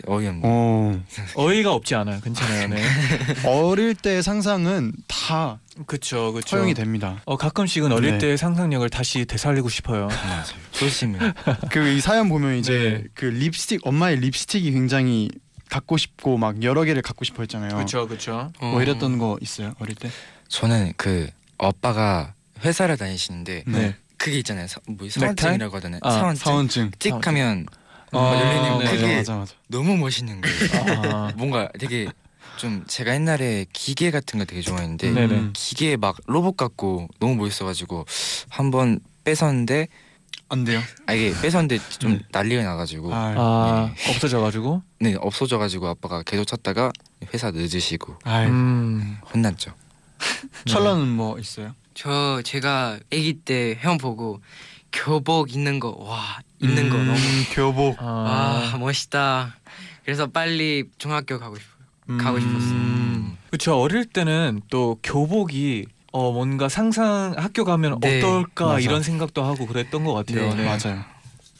어이없네. 0.05 0.41
어. 0.43 1.01
어이가 1.35 1.71
없지 1.73 1.95
않아요. 1.95 2.19
괜찮아요. 2.19 2.67
네. 2.67 2.83
어릴 3.47 3.95
때 3.95 4.21
상상은 4.21 4.91
다 5.07 5.59
그쵸, 5.85 6.33
그쵸. 6.33 6.57
허용이 6.57 6.73
됩니다. 6.73 7.21
어 7.25 7.37
가끔씩은 7.37 7.89
어릴 7.93 8.11
네. 8.11 8.17
때 8.17 8.37
상상력을 8.37 8.87
다시 8.89 9.23
되살리고 9.25 9.69
싶어요. 9.69 10.07
맞아요. 10.07 10.43
조심해. 10.71 11.17
그 11.71 11.79
이 11.87 12.01
사연 12.01 12.27
보면 12.27 12.57
이제 12.57 13.01
네. 13.01 13.07
그 13.13 13.25
립스틱 13.25 13.79
엄마의 13.87 14.17
립스틱이 14.19 14.71
굉장히 14.71 15.29
갖고 15.69 15.95
싶고 15.97 16.37
막 16.37 16.61
여러 16.63 16.83
개를 16.83 17.01
갖고 17.01 17.23
싶어 17.23 17.43
했잖아요. 17.43 17.69
그렇죠, 17.75 18.07
그렇죠. 18.07 18.51
뭐 18.59 18.81
이랬던 18.81 19.17
거 19.19 19.37
있어요 19.41 19.73
어릴 19.79 19.95
때? 19.95 20.09
저는 20.49 20.91
그 20.97 21.29
오빠가 21.59 22.33
회사를 22.63 22.97
다니시는데 22.97 23.63
네. 23.67 23.95
그게 24.17 24.37
있잖아요. 24.39 24.67
사, 24.67 24.79
뭐? 24.87 25.07
사원증이라고 25.09 25.75
하잖아요. 25.77 25.99
아, 26.03 26.11
사원증. 26.11 26.43
사원증. 26.43 26.91
찍하면 26.99 27.65
아, 28.11 28.17
뭐 28.17 28.39
열리는 28.39 28.79
네. 28.79 28.85
그게 28.91 29.01
맞아 29.17 29.17
맞아 29.17 29.35
맞아. 29.37 29.53
너무 29.67 29.97
멋있는 29.97 30.41
거예요. 30.41 30.57
아, 31.13 31.31
뭔가 31.35 31.69
되게 31.79 32.07
좀 32.57 32.83
제가 32.87 33.13
옛날에 33.13 33.65
기계 33.71 34.09
같은 34.09 34.39
거 34.39 34.45
되게 34.45 34.61
좋아했는데 34.61 35.11
네네. 35.11 35.35
음. 35.35 35.53
기계 35.53 35.95
막 35.97 36.17
로봇 36.25 36.57
같고 36.57 37.07
너무 37.19 37.35
멋있어가지고 37.35 38.05
한번 38.49 38.99
뺏었는데 39.23 39.87
안 40.49 40.63
돼요. 40.63 40.81
아 41.05 41.13
이게 41.13 41.33
뺏었는데 41.39 41.77
좀 41.99 42.13
네. 42.13 42.19
난리가 42.31 42.63
나가지고 42.63 43.13
아, 43.13 43.33
아 43.37 43.93
없어져가지고. 44.09 44.81
네 45.01 45.15
없어져가지고 45.19 45.87
아빠가 45.87 46.23
계속 46.23 46.45
찾다가 46.45 46.91
회사 47.33 47.51
늦으시고 47.51 48.15
아, 48.23 48.45
음. 48.45 49.17
혼났죠. 49.33 49.73
철러는 50.65 51.07
뭐 51.07 51.39
있어요? 51.39 51.73
저 51.93 52.41
제가 52.43 52.99
아기 53.11 53.33
때 53.33 53.77
형 53.81 53.97
보고 53.97 54.41
교복 54.91 55.53
입는 55.53 55.79
거와 55.79 56.39
입는 56.59 56.89
거 56.89 56.95
음, 56.97 57.07
너무 57.07 57.19
교복. 57.53 58.01
와 58.01 58.71
아, 58.73 58.77
멋있다. 58.77 59.55
그래서 60.05 60.27
빨리 60.27 60.85
중학교 60.97 61.39
가고 61.39 61.55
싶어요. 61.57 61.77
음. 62.09 62.17
가고 62.17 62.39
싶었어요. 62.39 63.37
그렇죠. 63.49 63.79
어릴 63.81 64.05
때는 64.05 64.61
또 64.69 64.97
교복이 65.03 65.85
어 66.13 66.31
뭔가 66.31 66.69
상상 66.69 67.33
학교 67.37 67.65
가면 67.65 67.99
네, 67.99 68.19
어떨까 68.19 68.65
맞아. 68.67 68.79
이런 68.79 69.03
생각도 69.03 69.43
하고 69.43 69.65
그랬던 69.67 70.03
것 70.05 70.13
같아요. 70.13 70.53
네, 70.55 70.63
맞아요. 70.65 71.03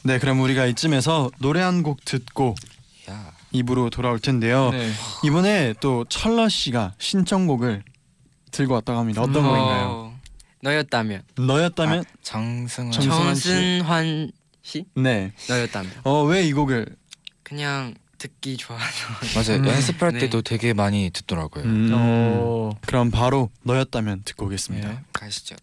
네, 0.04 0.18
그럼 0.18 0.40
우리가 0.40 0.66
이쯤에서 0.66 1.30
노래 1.38 1.60
한 1.60 1.82
곡 1.82 2.04
듣고 2.04 2.54
야 3.10 3.30
입으로 3.52 3.90
돌아올 3.90 4.18
텐데요. 4.20 4.70
네. 4.70 4.90
이번에 5.24 5.74
또 5.80 6.04
철러 6.08 6.48
씨가 6.48 6.94
신청곡을 6.98 7.82
들고 8.50 8.74
왔다고 8.74 8.98
합니다. 8.98 9.22
어떤 9.22 9.36
음, 9.44 9.48
곡인가요? 9.48 9.86
어, 9.90 10.18
너였다면 10.62 11.22
너였다면 11.36 12.04
정승환 12.22 12.92
정- 12.92 13.02
정승환 13.04 13.34
씨? 13.34 13.48
정승환 13.48 14.32
씨 14.62 14.84
네. 14.96 15.32
너였다면 15.48 15.90
어 16.04 16.24
왜 16.24 16.42
이 16.44 16.52
곡을? 16.52 16.86
그냥 17.42 17.94
듣기 18.18 18.56
좋아서 18.56 18.84
맞아요 19.36 19.60
음, 19.60 19.66
연습할 19.68 20.12
네. 20.12 20.18
때도 20.20 20.42
되게 20.42 20.72
많이 20.74 21.10
듣더라고요. 21.12 21.64
음, 21.64 21.90
어. 21.94 22.70
그럼 22.86 23.10
바로 23.10 23.50
너였다면 23.62 24.22
듣고 24.24 24.46
오겠습니다. 24.46 24.88
네. 24.88 24.98
가시죠. 25.12 25.54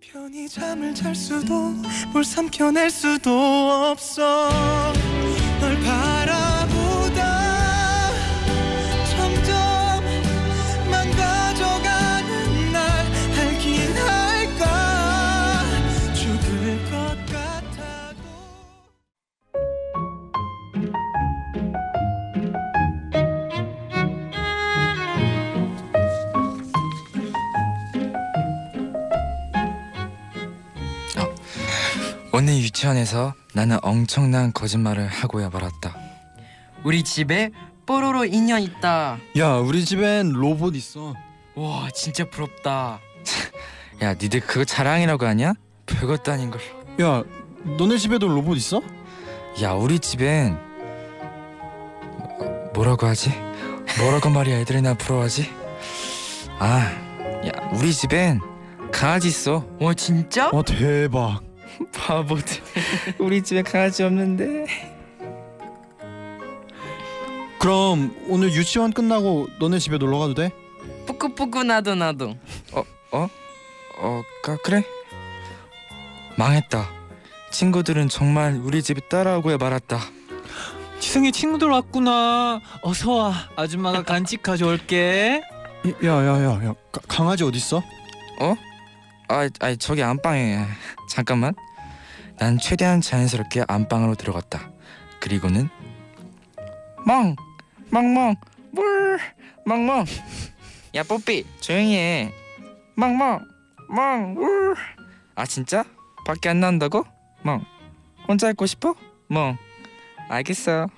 편히 0.00 0.48
잠을 0.48 0.94
잘 0.94 1.14
수도 1.14 1.70
뭘 2.12 2.24
삼켜낼 2.24 2.88
수도 2.90 3.30
없어 3.90 4.48
널바 5.60 6.15
오늘 32.36 32.58
유치원에서 32.58 33.32
나는 33.54 33.78
엄청난 33.80 34.52
거짓말을 34.52 35.06
하고야 35.08 35.48
말았다. 35.48 35.96
우리 36.84 37.02
집에 37.02 37.50
뽀로로 37.86 38.26
인형 38.26 38.60
있다. 38.60 39.16
야, 39.38 39.54
우리 39.54 39.82
집엔 39.86 40.32
로봇 40.32 40.76
있어. 40.76 41.14
와 41.54 41.88
진짜 41.94 42.28
부럽다. 42.28 43.00
야 44.02 44.12
니들 44.12 44.40
그거 44.40 44.66
자랑이라고 44.66 45.24
하냐? 45.24 45.54
별것도 45.86 46.30
아닌 46.30 46.50
걸. 46.50 46.60
야, 47.00 47.24
너네 47.78 47.96
집에도 47.96 48.28
로봇 48.28 48.58
있어? 48.58 48.82
야 49.62 49.72
우리 49.72 49.98
집엔 49.98 50.58
뭐라고 52.74 53.06
하지? 53.06 53.30
뭐라고 53.98 54.28
말이야 54.28 54.58
애들이 54.58 54.82
나 54.82 54.92
부러워하지? 54.92 55.50
아, 56.58 56.92
야 57.46 57.70
우리 57.72 57.94
집엔 57.94 58.42
강아지 58.92 59.28
있어. 59.28 59.66
와 59.80 59.94
진짜? 59.94 60.50
와, 60.52 60.60
대박. 60.60 61.45
바보들. 61.92 62.62
우리 63.18 63.42
집에 63.42 63.62
강아지 63.62 64.02
없는데. 64.02 64.66
그럼 67.58 68.14
오늘 68.28 68.52
유치원 68.52 68.92
끝나고 68.92 69.48
너네 69.58 69.78
집에 69.78 69.98
놀러 69.98 70.18
가도 70.18 70.34
돼? 70.34 70.50
뿌꾸뿌꾸 71.06 71.64
나도 71.64 71.94
나도. 71.94 72.36
어, 73.12 74.22
가, 74.42 74.56
그래? 74.62 74.82
망했다. 76.36 76.88
친구들은 77.50 78.08
정말 78.08 78.60
우리 78.62 78.82
집에 78.82 79.00
따라오고야 79.08 79.56
말았다. 79.56 79.98
지성이 81.00 81.32
친구들 81.32 81.68
왔구나. 81.68 82.60
어서 82.82 83.12
와. 83.12 83.34
아줌마가 83.56 84.02
간식 84.02 84.42
가져올게. 84.42 85.42
야야야야 86.02 86.74
강아지 87.08 87.44
어디 87.44 87.58
있어? 87.58 87.82
아, 89.28 89.48
아 89.60 89.74
저기 89.76 90.02
안방에 90.02 90.66
잠깐만. 91.08 91.54
난 92.38 92.58
최대한 92.58 93.00
자연스럽게 93.00 93.64
안방으로 93.66 94.14
들어갔다. 94.14 94.70
그리고는 95.20 95.68
멍, 97.06 97.34
멍멍, 97.90 98.34
물, 98.72 99.18
멍멍. 99.64 100.04
야 100.94 101.02
뽀삐 101.02 101.44
조용히 101.60 101.96
해. 101.96 102.32
멍멍, 102.94 103.40
멍, 103.88 104.34
물. 104.34 104.74
아 105.34 105.46
진짜? 105.46 105.84
밖에 106.26 106.48
안 106.48 106.60
나온다고? 106.60 107.04
멍. 107.42 107.64
혼자 108.28 108.50
있고 108.50 108.66
싶어? 108.66 108.94
멍. 109.28 109.56
알겠어. 110.28 110.88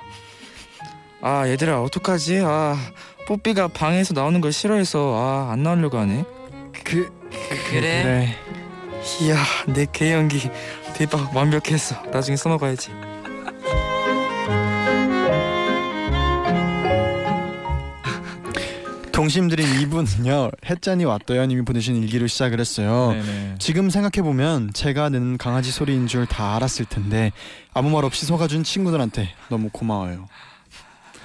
아 1.20 1.48
얘들아 1.48 1.82
어떡하지? 1.82 2.40
아 2.44 2.76
뽀삐가 3.26 3.68
방에서 3.68 4.14
나오는 4.14 4.40
걸 4.40 4.52
싫어해서 4.52 5.14
아 5.16 5.52
안 5.52 5.62
나오려고 5.62 5.98
하네. 5.98 6.24
그 6.84 7.12
그래. 7.70 8.34
이야 9.20 9.36
내 9.66 9.86
개연기 9.92 10.50
대박 10.98 11.34
완벽했어 11.34 12.02
나중에 12.10 12.36
써먹어야지 12.36 12.90
동심드림 19.12 19.66
2부는요 19.90 20.52
햇짠이 20.64 21.04
왔더요님이 21.04 21.62
보내신 21.62 21.96
일기로 21.96 22.28
시작을 22.28 22.60
했어요. 22.60 23.10
네네. 23.12 23.54
지금 23.58 23.90
생각해 23.90 24.22
보면 24.22 24.72
제가 24.72 25.08
내는 25.08 25.38
강아지 25.38 25.72
소리인 25.72 26.06
줄 26.06 26.26
다 26.28 26.56
알았을 26.56 26.84
텐데 26.84 27.32
아무 27.74 27.90
말 27.90 28.04
없이 28.04 28.26
속아준 28.26 28.62
친구들한테 28.64 29.30
너무 29.48 29.70
고마워요. 29.72 30.26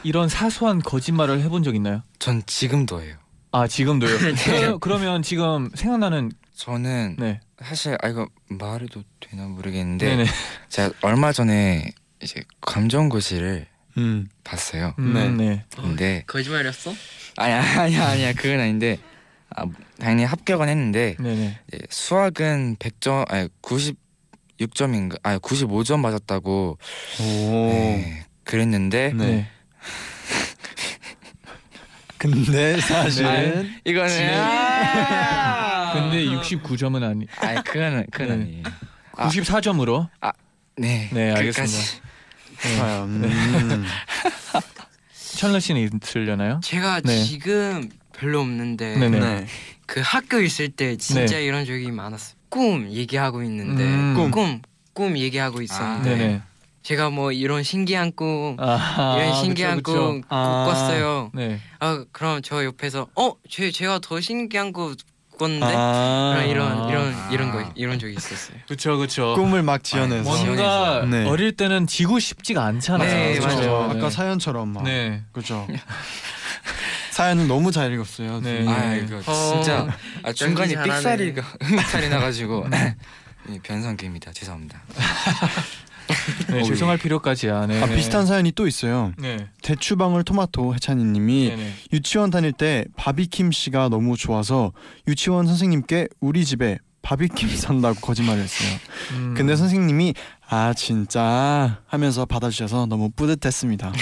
이런 0.03 0.27
사소한 0.27 0.79
거짓말을 0.81 1.41
해본 1.41 1.63
적 1.63 1.75
있나요? 1.75 2.01
전 2.19 2.41
지금도 2.45 3.01
해요 3.01 3.15
아 3.51 3.67
지금도요. 3.67 4.17
그러- 4.17 4.77
그러면 4.79 5.21
지금 5.21 5.69
생각나는 5.75 6.31
저는 6.55 7.15
네. 7.19 7.39
사실 7.61 7.97
아 8.01 8.07
이거 8.09 8.27
말해도 8.47 9.03
되나 9.19 9.47
모르겠는데 9.47 10.15
네네. 10.15 10.25
제가 10.69 10.91
얼마 11.01 11.31
전에 11.31 11.91
이제 12.21 12.41
감정고시를 12.61 13.67
음. 13.97 14.27
봤어요 14.43 14.93
음, 14.99 15.13
네. 15.13 15.29
네. 15.29 15.65
근데 15.75 16.23
거짓말이었어? 16.27 16.93
아니야 17.37 17.61
아니야 17.81 18.07
아니야 18.07 18.33
그건 18.33 18.59
아닌데 18.59 18.99
아, 19.55 19.65
당연히 19.99 20.25
합격은 20.25 20.67
했는데 20.69 21.15
네네. 21.19 21.59
수학은 21.89 22.77
100점 22.77 23.31
아니 23.31 23.49
96점인가 23.61 25.19
아니 25.23 25.39
95점 25.39 25.99
맞았다고 25.99 26.77
오. 27.19 27.65
네, 27.67 28.25
그랬는데 28.43 29.13
네. 29.15 29.25
네. 29.25 29.47
근데 32.17 32.79
사실은 32.79 33.69
이거는 33.83 34.39
아! 34.39 35.62
근데 35.93 36.25
69점은 36.25 37.03
아니. 37.03 37.27
아니 37.39 37.63
그거는 37.63 38.05
그건 38.11 38.27
네. 38.27 38.33
아니에요. 38.33 38.63
아. 39.17 39.29
94점으로. 39.29 40.09
네. 40.77 41.09
네. 41.11 41.31
알겠습니다. 41.31 42.03
좋아요. 42.77 43.03
음. 43.03 43.85
철러 45.35 45.59
씨는 45.59 45.89
있으려나요? 46.01 46.59
제가 46.63 47.01
네. 47.01 47.23
지금 47.23 47.89
별로 48.13 48.39
없는데 48.41 48.97
네네. 48.97 49.19
네. 49.19 49.47
그 49.85 50.01
학교 50.03 50.39
있을 50.39 50.69
때 50.69 50.95
진짜 50.97 51.37
네. 51.37 51.43
이런 51.45 51.65
적이 51.65 51.91
많았어요. 51.91 52.35
꿈 52.49 52.89
얘기하고 52.91 53.43
있는데 53.43 53.83
음. 53.83 54.13
꿈. 54.15 54.31
꿈. 54.31 54.61
꿈 54.93 55.17
얘기하고 55.17 55.61
있었는데 55.61 56.15
네네. 56.15 56.41
제가 56.83 57.09
뭐 57.09 57.31
이런 57.31 57.63
신기한 57.63 58.11
꿈 58.15 58.57
아, 58.59 59.15
이런 59.17 59.33
신기한 59.35 59.81
그쵸, 59.81 59.93
꿈 59.93 60.21
그쵸. 60.21 60.27
아. 60.29 60.65
꿨어요. 60.67 61.31
네. 61.33 61.59
아 61.79 62.05
그럼 62.11 62.41
저 62.43 62.63
옆에서 62.63 63.07
어, 63.15 63.33
제 63.49 63.71
제가 63.71 63.99
더 63.99 64.19
신기한 64.21 64.71
거 64.71 64.93
꿨는데 65.37 65.73
아. 65.75 66.43
이런 66.47 66.89
이런 66.89 67.13
아. 67.13 67.29
이런 67.31 67.51
거 67.51 67.71
이런 67.75 67.99
적이 67.99 68.13
있었어요. 68.13 68.57
그렇죠, 68.67 68.97
그렇죠. 68.97 69.33
꿈을 69.35 69.63
막 69.63 69.83
지어내서 69.83 70.23
뭔가 70.29 71.05
네. 71.09 71.25
어릴 71.25 71.55
때는 71.55 71.87
지고 71.87 72.19
싶지가 72.19 72.63
않잖아요. 72.65 73.09
네, 73.09 73.33
그쵸? 73.35 73.47
맞아요. 73.47 73.83
아까 73.85 73.93
네. 73.93 74.09
사연처럼 74.09 74.69
막 74.73 74.83
네. 74.83 75.23
그죠. 75.31 75.67
사연은 77.11 77.47
너무 77.47 77.71
잘 77.71 77.91
읽었어요. 77.93 78.41
네. 78.41 78.65
아 78.67 78.95
이거 78.95 79.21
어. 79.25 79.53
진짜 79.53 79.87
아, 80.23 80.33
중간에. 80.33 80.81
삑사리가 80.81 81.43
삑사리 81.59 82.09
나가지고 82.09 82.67
이 83.49 83.59
변성기입니다. 83.61 84.31
죄송합니다. 84.33 84.81
네, 86.49 86.61
어, 86.61 86.63
죄송할 86.63 86.97
필요까지야. 86.97 87.67
네. 87.67 87.81
아 87.81 87.85
비슷한 87.87 88.25
사연이 88.25 88.51
또 88.51 88.67
있어요. 88.67 89.11
네. 89.17 89.47
대추방울 89.61 90.23
토마토 90.23 90.75
해찬이님이 90.75 91.49
네네. 91.49 91.73
유치원 91.93 92.29
다닐 92.29 92.51
때 92.51 92.85
바비킴 92.95 93.51
씨가 93.51 93.89
너무 93.89 94.17
좋아서 94.17 94.71
유치원 95.07 95.47
선생님께 95.47 96.07
우리 96.19 96.45
집에 96.45 96.77
바비킴 97.01 97.49
산다고 97.55 97.99
거짓말을 97.99 98.43
했어요. 98.43 98.79
음. 99.13 99.33
근데 99.35 99.55
선생님이 99.55 100.13
아 100.49 100.73
진짜 100.73 101.81
하면서 101.87 102.25
받아주셔서 102.25 102.85
너무 102.85 103.09
뿌듯했습니다. 103.09 103.91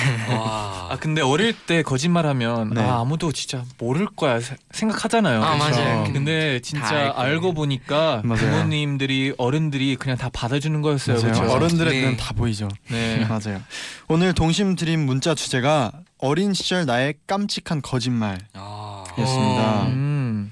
아 0.91 0.97
근데 0.97 1.21
어릴 1.21 1.53
때 1.53 1.83
거짓말하면 1.83 2.71
네. 2.73 2.81
아 2.81 2.99
아무도 2.99 3.31
진짜 3.31 3.63
모를 3.77 4.05
거야 4.07 4.41
세- 4.41 4.57
생각하잖아요. 4.71 5.41
아, 5.41 5.57
그쵸? 5.57 5.79
맞아요. 5.81 6.03
근데 6.11 6.51
알 6.55 6.61
진짜. 6.61 7.13
알고 7.15 7.53
보니까 7.53 8.21
맞아요. 8.25 8.41
부모님들이 8.41 9.33
어른들이 9.37 9.95
그냥 9.95 10.17
다 10.17 10.29
받아주는 10.33 10.81
거였어요. 10.81 11.15
맞아요. 11.21 11.33
그렇죠? 11.33 11.53
어른들의 11.53 11.93
네. 11.93 12.01
눈은 12.01 12.17
다 12.17 12.33
보이죠. 12.33 12.67
네. 12.89 13.23
맞아요. 13.29 13.61
오늘 14.09 14.33
동심 14.33 14.75
드림 14.75 15.05
문자 15.05 15.33
주제가 15.33 15.93
어린 16.17 16.53
시절 16.53 16.85
나의 16.85 17.13
깜찍한 17.25 17.81
거짓말이었습니다. 17.81 18.51
아. 18.59 19.85
음. 19.87 20.51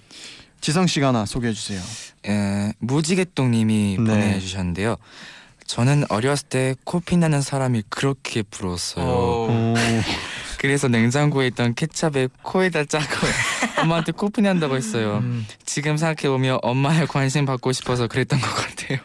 지성 0.62 0.88
씨가 0.88 1.10
하나 1.10 1.26
소개해 1.26 1.54
주세요. 1.54 1.82
에, 2.28 2.72
무지개똥님이 2.80 3.98
네. 4.00 4.04
보내주셨는데요. 4.06 4.96
저는 5.66 6.06
어렸을 6.10 6.48
때 6.50 6.76
코피 6.84 7.16
나는 7.18 7.42
사람이 7.42 7.84
그렇게 7.90 8.42
부러웠어요. 8.42 9.06
어. 9.06 9.29
그래서 10.60 10.88
냉장고에 10.88 11.48
있던 11.48 11.74
케찹에 11.74 12.28
코에다 12.42 12.86
짜고 12.86 13.06
엄마한테 13.82 14.12
코피 14.12 14.42
난다고 14.42 14.76
했어요. 14.76 15.20
음. 15.24 15.48
지금 15.66 15.96
생각해 15.98 16.30
보면 16.30 16.60
엄마의 16.62 17.08
관심 17.08 17.46
받고 17.46 17.72
싶어서 17.72 18.08
그랬던 18.08 18.40
것 18.42 18.48
같아요. 18.48 19.00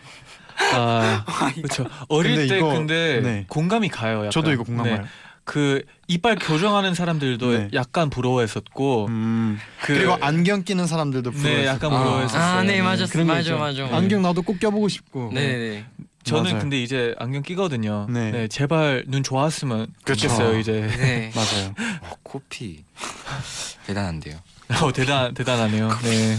아 0.75 1.25
그렇죠. 1.55 1.87
어릴 2.09 2.37
근데 2.37 2.49
때 2.49 2.59
이거- 2.59 2.69
근데 2.73 3.21
네. 3.23 3.45
공감이 3.49 3.89
가요. 3.89 4.19
약간. 4.19 4.31
저도 4.31 4.53
이거 4.53 4.65
공감 4.65 4.85
네. 4.87 4.97
가요. 4.97 5.07
그 5.45 5.83
이빨 6.09 6.37
교정하는 6.37 6.95
사람들도 6.95 7.51
네. 7.53 7.69
약간 7.75 8.09
부러워했었고 8.09 9.07
음. 9.11 9.59
그 9.83 9.95
그리고 9.95 10.17
안경 10.21 10.65
끼는 10.65 10.87
사람들도 10.87 11.31
네 11.33 11.37
부러워요. 11.37 11.67
약간 11.67 11.93
아. 11.93 11.99
부러워했었어요. 11.99 12.43
아, 12.43 12.63
네, 12.63 12.81
맞았어. 12.83 13.25
맞아. 13.25 13.57
맞아. 13.57 13.85
네. 13.85 13.95
안경 13.95 14.23
나도 14.23 14.43
꼭 14.43 14.59
껴보고 14.59 14.89
싶고. 14.89 15.31
네네. 15.35 15.85
저는 16.25 16.45
맞아요. 16.45 16.59
근데 16.61 16.83
이제 16.83 17.15
안경 17.19 17.43
끼거든요. 17.43 18.07
네. 18.11 18.31
네. 18.31 18.49
제발 18.49 19.05
눈 19.07 19.23
좋았으면 19.23 19.89
그쵸. 20.05 20.29
좋겠어요 20.29 20.59
이제. 20.59 20.73
네. 20.99 21.31
맞아요. 21.37 21.75
어, 22.03 22.15
코피 22.23 22.85
대단한데요. 23.87 24.37
어 24.83 24.93
대단 24.93 25.35
대단하네요. 25.35 25.89
네. 26.03 26.37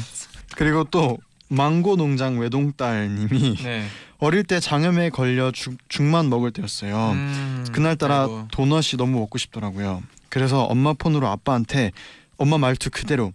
그리고 0.56 0.84
또 0.86 1.18
망고 1.50 1.96
농장 1.96 2.40
외동딸님이 2.40 3.56
네. 3.64 3.86
어릴 4.18 4.44
때 4.44 4.60
장염에 4.60 5.10
걸려 5.12 5.52
죽, 5.52 5.78
죽만 5.90 6.30
먹을 6.30 6.52
때였어요. 6.52 7.12
음, 7.12 7.66
그날따라 7.72 8.22
아이고. 8.24 8.48
도넛이 8.52 8.94
너무 8.98 9.20
먹고 9.20 9.38
싶더라고요. 9.38 10.02
그래서 10.30 10.64
엄마 10.64 10.94
폰으로 10.94 11.28
아빠한테 11.28 11.92
엄마 12.38 12.58
말투 12.58 12.90
그대로 12.90 13.32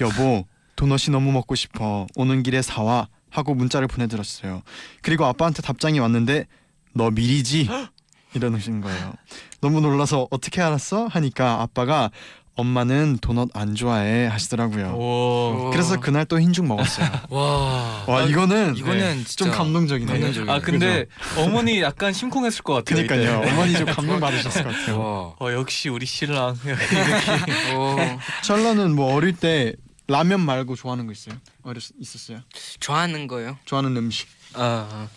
여보 0.00 0.46
도넛이 0.76 1.10
너무 1.10 1.30
먹고 1.32 1.54
싶어 1.54 2.06
오는 2.16 2.42
길에 2.42 2.62
사와 2.62 3.08
하고 3.32 3.54
문자를 3.54 3.88
보내드렸어요. 3.88 4.62
그리고 5.00 5.24
아빠한테 5.24 5.62
답장이 5.62 5.98
왔는데 5.98 6.46
너 6.92 7.10
미리지 7.10 7.68
이러는 8.34 8.80
거예요. 8.80 9.12
너무 9.60 9.80
놀라서 9.80 10.28
어떻게 10.30 10.60
알았어 10.62 11.06
하니까 11.06 11.60
아빠가 11.62 12.10
엄마는 12.54 13.16
도넛 13.22 13.48
안 13.54 13.74
좋아해 13.74 14.26
하시더라고요. 14.26 14.88
오. 14.94 15.70
그래서 15.72 15.98
그날 15.98 16.26
또 16.26 16.38
흰죽 16.38 16.66
먹었어요. 16.66 17.08
와. 17.30 18.04
와 18.06 18.22
이거는 18.24 18.76
이거는 18.76 19.14
좀 19.14 19.24
진짜 19.24 19.50
감동적이네요. 19.50 20.12
감동적이네요. 20.12 20.54
아 20.54 20.60
근데 20.60 21.06
어머니 21.38 21.80
약간 21.80 22.12
심쿵했을 22.12 22.62
것 22.62 22.74
같아요. 22.74 23.06
그니까요. 23.06 23.40
이때. 23.42 23.50
어머니 23.52 23.72
좀 23.72 23.86
감동 23.86 24.20
받으셨을 24.20 24.64
것 24.64 24.68
같아요. 24.74 25.00
와. 25.00 25.34
어 25.40 25.52
역시 25.54 25.88
우리 25.88 26.04
신랑. 26.04 26.54
오. 27.74 27.96
철러는 28.42 28.94
뭐 28.94 29.14
어릴 29.14 29.32
때 29.34 29.72
라면 30.08 30.40
말고 30.40 30.74
좋아하는 30.76 31.06
거 31.06 31.12
있어요? 31.12 31.36
어렸 31.62 31.82
있었어요? 31.98 32.40
좋아하는 32.80 33.26
거요? 33.26 33.58
좋아하는 33.64 33.96
음식. 33.96 34.28
아 34.54 35.08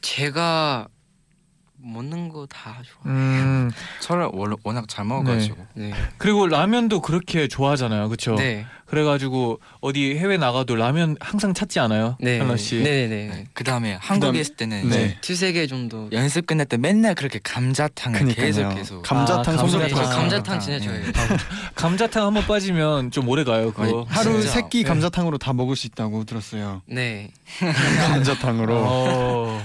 제가 0.00 0.88
먹는 1.80 2.28
거 2.28 2.46
다 2.46 2.76
좋아. 2.84 3.12
음 3.12 3.70
저를 4.00 4.28
월- 4.32 4.56
워낙 4.64 4.86
잘 4.88 5.04
먹어가지고 5.04 5.56
네. 5.74 5.92
그리고 6.18 6.46
라면도 6.46 7.00
그렇게 7.00 7.46
좋아하잖아요, 7.48 8.08
그렇죠? 8.08 8.34
네. 8.34 8.66
그래가지고 8.86 9.60
어디 9.80 10.16
해외 10.16 10.38
나가도 10.38 10.74
라면 10.74 11.16
항상 11.20 11.52
찾지 11.54 11.78
않아요, 11.80 12.16
네. 12.20 12.38
한라 12.38 12.56
씨? 12.56 12.76
네네네. 12.76 13.26
네. 13.28 13.46
그 13.52 13.62
다음에 13.64 13.94
한국에 14.00 14.28
그다음- 14.32 14.40
있을 14.40 14.56
때는 14.56 14.88
네. 14.88 14.96
이제 15.04 15.16
두세 15.20 15.52
개 15.52 15.66
정도. 15.66 16.08
연습 16.12 16.46
끝날 16.46 16.66
때 16.66 16.76
맨날 16.78 17.14
그렇게 17.14 17.38
감자탕을 17.42 18.18
그니까요. 18.18 18.46
계속 18.46 18.68
계속 18.74 19.02
감자탕 19.02 19.58
아, 19.58 19.62
네, 19.62 19.70
저 19.70 19.78
감자탕. 19.78 20.10
감자탕 20.18 20.60
진짜 20.60 20.78
네. 20.78 20.84
좋아해요. 20.84 21.04
감자탕 21.76 22.26
한 22.26 22.34
번 22.34 22.44
빠지면 22.46 23.10
좀 23.10 23.28
오래 23.28 23.44
가요, 23.44 23.72
그거. 23.72 24.04
하루 24.08 24.40
진짜. 24.40 24.48
세끼 24.54 24.82
네. 24.82 24.88
감자탕으로 24.88 25.38
다 25.38 25.52
먹을 25.52 25.76
수 25.76 25.86
있다고 25.86 26.24
들었어요. 26.24 26.82
네. 26.86 27.30
감자탕으로. 28.08 28.74
어, 28.76 29.62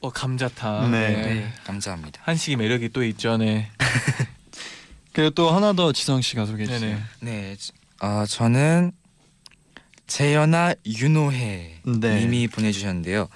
어 0.00 0.10
감자탕. 0.10 0.90
네. 0.90 1.08
네. 1.08 1.52
감사합니다. 1.64 2.20
한식의 2.24 2.56
매력이 2.56 2.90
또 2.90 3.02
있죠, 3.04 3.36
네. 3.36 3.68
그리고 5.12 5.30
또 5.30 5.50
하나 5.50 5.72
더 5.72 5.92
지성 5.92 6.20
씨가 6.20 6.44
소개해 6.46 6.66
주세요. 6.68 6.98
네네. 7.20 7.40
네, 7.50 7.56
저- 7.58 8.06
어, 8.06 8.26
저는 8.26 8.92
재현아 10.06 10.74
윤호혜 10.86 11.80
네. 11.84 12.20
님이 12.20 12.46
보내주셨는데요. 12.48 13.28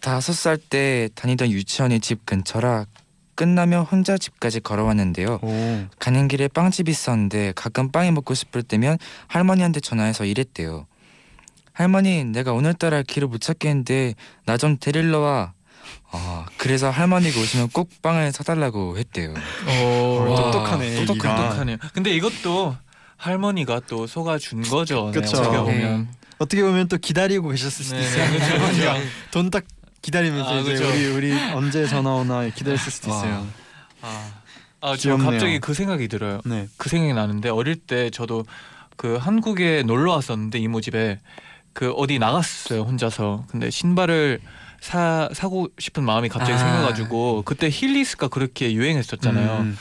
다섯 0.00 0.32
살 0.34 0.56
때 0.58 1.08
다니던 1.14 1.50
유치원이 1.50 2.00
집 2.00 2.24
근처라 2.26 2.86
끝나면 3.34 3.84
혼자 3.84 4.18
집까지 4.18 4.60
걸어왔는데요. 4.60 5.38
오. 5.42 5.86
가는 5.98 6.28
길에 6.28 6.46
빵집이 6.48 6.90
있었는데 6.90 7.52
가끔 7.56 7.90
빵이 7.90 8.10
먹고 8.12 8.34
싶을 8.34 8.62
때면 8.62 8.98
할머니한테 9.28 9.80
전화해서 9.80 10.26
이랬대요. 10.26 10.86
할머니, 11.72 12.24
내가 12.24 12.52
오늘따라 12.52 13.02
길을 13.02 13.28
못 13.28 13.40
찾겠는데 13.40 14.14
나 14.44 14.58
좀 14.58 14.76
데리러 14.78 15.20
와. 15.20 15.54
아, 16.12 16.46
그래서 16.56 16.90
할머니가 16.90 17.40
오시면 17.40 17.68
꼭 17.70 17.90
빵을 18.02 18.32
사달라고 18.32 18.98
했대요. 18.98 19.32
어, 19.66 20.24
와, 20.24 20.30
와, 20.30 20.36
똑똑하네, 20.42 20.96
똑똑, 20.96 21.16
애기가. 21.16 21.36
똑똑하네요. 21.36 21.76
근데 21.94 22.10
이것도 22.10 22.76
할머니가 23.16 23.80
또 23.86 24.06
속아 24.06 24.38
준 24.38 24.62
거죠. 24.62 25.10
네, 25.12 25.20
그쵸. 25.20 25.38
어떻게 25.38 25.56
네. 25.56 25.62
보면. 25.62 26.08
어떻게 26.38 26.62
보면 26.62 26.88
또 26.88 26.96
기다리고 26.96 27.48
계셨을 27.50 27.84
수도 27.84 27.96
네, 27.98 28.02
있어요. 28.02 28.30
그쵸, 28.30 28.66
그쵸. 28.66 28.94
돈딱 29.30 29.64
기다리면서 30.02 30.50
아, 30.50 30.58
이제 30.60 30.72
그쵸. 30.72 30.88
우리 30.88 31.06
우리 31.06 31.32
언제 31.52 31.86
전화 31.86 32.14
오나 32.14 32.48
기다렸을 32.48 32.90
수도 32.90 33.10
와. 33.10 33.18
있어요. 33.18 33.46
아, 34.00 34.30
아, 34.80 34.96
저 34.96 35.10
귀엽네요. 35.10 35.30
갑자기 35.30 35.58
그 35.60 35.74
생각이 35.74 36.08
들어요. 36.08 36.40
네. 36.46 36.66
그 36.78 36.88
생각이 36.88 37.12
나는데 37.12 37.50
어릴 37.50 37.76
때 37.76 38.08
저도 38.08 38.46
그 38.96 39.16
한국에 39.16 39.82
놀러 39.82 40.12
왔었는데 40.12 40.58
이모 40.58 40.80
집에 40.80 41.20
그 41.74 41.90
어디 41.92 42.18
나갔어요 42.18 42.82
혼자서. 42.82 43.44
근데 43.48 43.68
신발을 43.70 44.40
사 44.80 45.28
사고 45.32 45.68
싶은 45.78 46.02
마음이 46.04 46.28
갑자기 46.28 46.52
아. 46.54 46.58
생겨가지고 46.58 47.42
그때 47.44 47.68
힐리스가 47.70 48.28
그렇게 48.28 48.72
유행했었잖아요. 48.72 49.58
음. 49.60 49.78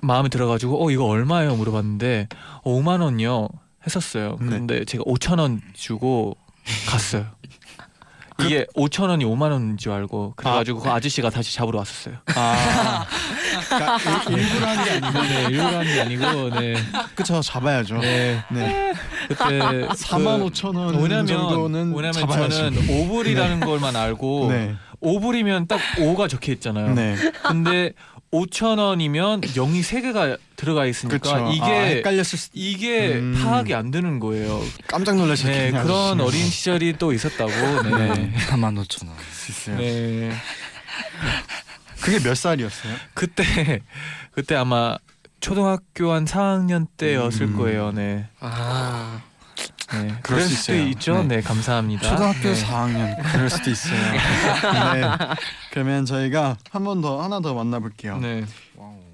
마음에 0.00 0.28
들어가지고 0.28 0.84
어 0.84 0.90
이거 0.90 1.04
얼마예요 1.04 1.54
물어봤는데 1.56 2.28
어, 2.62 2.70
5만 2.70 3.02
원이요 3.02 3.48
했었어요. 3.86 4.36
네. 4.40 4.46
근데 4.48 4.84
제가 4.84 5.04
5천 5.04 5.38
원 5.40 5.60
주고 5.74 6.36
갔어요. 6.88 7.26
이게 8.40 8.66
5천 8.76 9.08
원이 9.08 9.24
5만 9.24 9.52
원인 9.52 9.76
줄 9.76 9.92
알고 9.92 10.34
그래가지고 10.36 10.80
그 10.80 10.90
아저씨가 10.90 11.30
다시 11.30 11.54
잡으러 11.54 11.78
왔었어요. 11.78 12.16
아. 12.34 13.06
그러니까 13.68 13.96
일- 14.30 14.38
일부러 14.38 14.66
한 14.68 14.84
게 14.84 14.90
아니고 14.90 15.22
네, 15.22 15.42
일부러 15.50 15.78
한 15.78 15.84
게 15.84 16.00
아니고 16.00 16.50
네. 16.60 16.74
그쵸 17.14 17.40
잡아야죠. 17.40 17.98
네. 17.98 18.42
네. 18.50 18.92
그때 19.28 19.44
4만 19.44 20.50
5천 20.50 20.76
원 20.76 20.94
왜냐면 21.02 21.26
정도는 21.26 21.94
왜냐면. 21.94 22.12
저는 22.12 22.72
5불이라는 22.86 23.64
걸만 23.64 23.96
알고 23.96 24.48
네. 24.52 24.74
5불이면 25.02 25.68
딱 25.68 25.80
5가 25.96 26.28
적혀 26.28 26.52
있잖아요. 26.52 26.94
네. 26.94 27.16
근데 27.42 27.92
5천 28.32 28.78
원이면 28.78 29.42
0이 29.42 29.82
세 29.82 30.00
개가 30.00 30.36
들어가 30.56 30.86
있으니까 30.86 31.18
그렇죠. 31.18 31.52
이게 31.52 31.62
아, 31.64 31.80
헷갈렸을 31.82 32.38
수 32.38 32.48
이게 32.54 33.14
음. 33.14 33.38
파악이 33.42 33.74
안 33.74 33.90
되는 33.90 34.20
거예요. 34.20 34.62
깜짝 34.86 35.16
네, 35.16 35.20
놀라셨겠네요. 35.22 35.82
그런 35.82 36.20
아저씨. 36.20 36.22
어린 36.22 36.50
시절이 36.50 36.94
또 36.98 37.12
있었다고. 37.12 37.50
네. 37.50 37.90
네. 38.14 38.32
4만 38.48 38.82
5천 38.86 39.08
원. 39.08 39.16
수 39.32 39.50
있어요. 39.50 39.76
네. 39.76 40.32
그게 42.00 42.18
몇 42.20 42.34
살이었어요? 42.36 42.94
그때 43.14 43.80
그때 44.32 44.54
아마 44.54 44.96
초등학교 45.42 46.12
한 46.12 46.24
4학년 46.24 46.86
때였을 46.96 47.42
음. 47.48 47.56
거예요. 47.56 47.90
네. 47.92 48.28
아. 48.40 49.20
네. 49.92 50.14
그럴 50.22 50.40
수 50.40 50.54
수도 50.54 50.72
있어요. 50.74 50.88
있죠. 50.90 51.14
네, 51.24 51.36
네. 51.36 51.40
감사합니다. 51.42 52.08
초등학교 52.08 52.40
네. 52.40 52.54
4학년 52.54 53.32
그럴 53.32 53.50
수도 53.50 53.70
있어요. 53.70 54.00
네. 54.00 55.02
그러면 55.72 56.06
저희가 56.06 56.56
한 56.70 56.84
번 56.84 57.02
더 57.02 57.20
하나 57.20 57.40
더 57.40 57.52
만나볼게요. 57.54 58.18
네. 58.18 58.44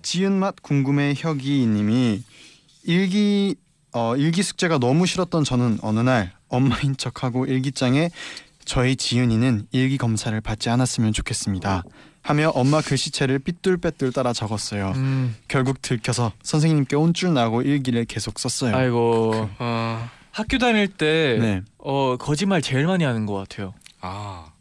지은 0.03 0.33
맛 0.33 0.55
궁금해 0.62 1.14
혁이님이 1.17 2.23
일기 2.85 3.57
어, 3.93 4.14
일기 4.17 4.43
숙제가 4.43 4.79
너무 4.79 5.07
싫었던 5.07 5.43
저는 5.45 5.79
어느 5.83 6.01
날 6.01 6.33
엄마인 6.49 6.97
척하고 6.97 7.47
일기장에 7.47 8.11
저희 8.68 8.96
지은이는 8.96 9.66
일기 9.72 9.96
검사를 9.96 10.38
받지 10.42 10.68
않았으면 10.68 11.14
좋겠습니다. 11.14 11.85
하며 12.22 12.50
엄마 12.50 12.83
글씨체를 12.83 13.38
삐뚤빼뚤 13.38 14.12
따라 14.12 14.35
적었어요. 14.35 14.92
음. 14.94 15.35
결국 15.48 15.81
들켜서 15.81 16.33
선생님께 16.42 16.94
혼쭐 16.94 17.33
나고 17.33 17.62
일기를 17.62 18.04
계속 18.04 18.38
썼어요. 18.38 18.76
아이고. 18.76 19.48
어. 19.59 20.11
학교 20.33 20.59
다닐 20.59 20.87
때 20.87 21.38
네, 21.40 21.62
어, 21.78 22.16
거짓말 22.18 22.61
제일 22.61 22.87
많이 22.87 23.04
하는 23.04 23.24
것 23.24 23.33
같아요. 23.35 23.72
아, 24.02 24.52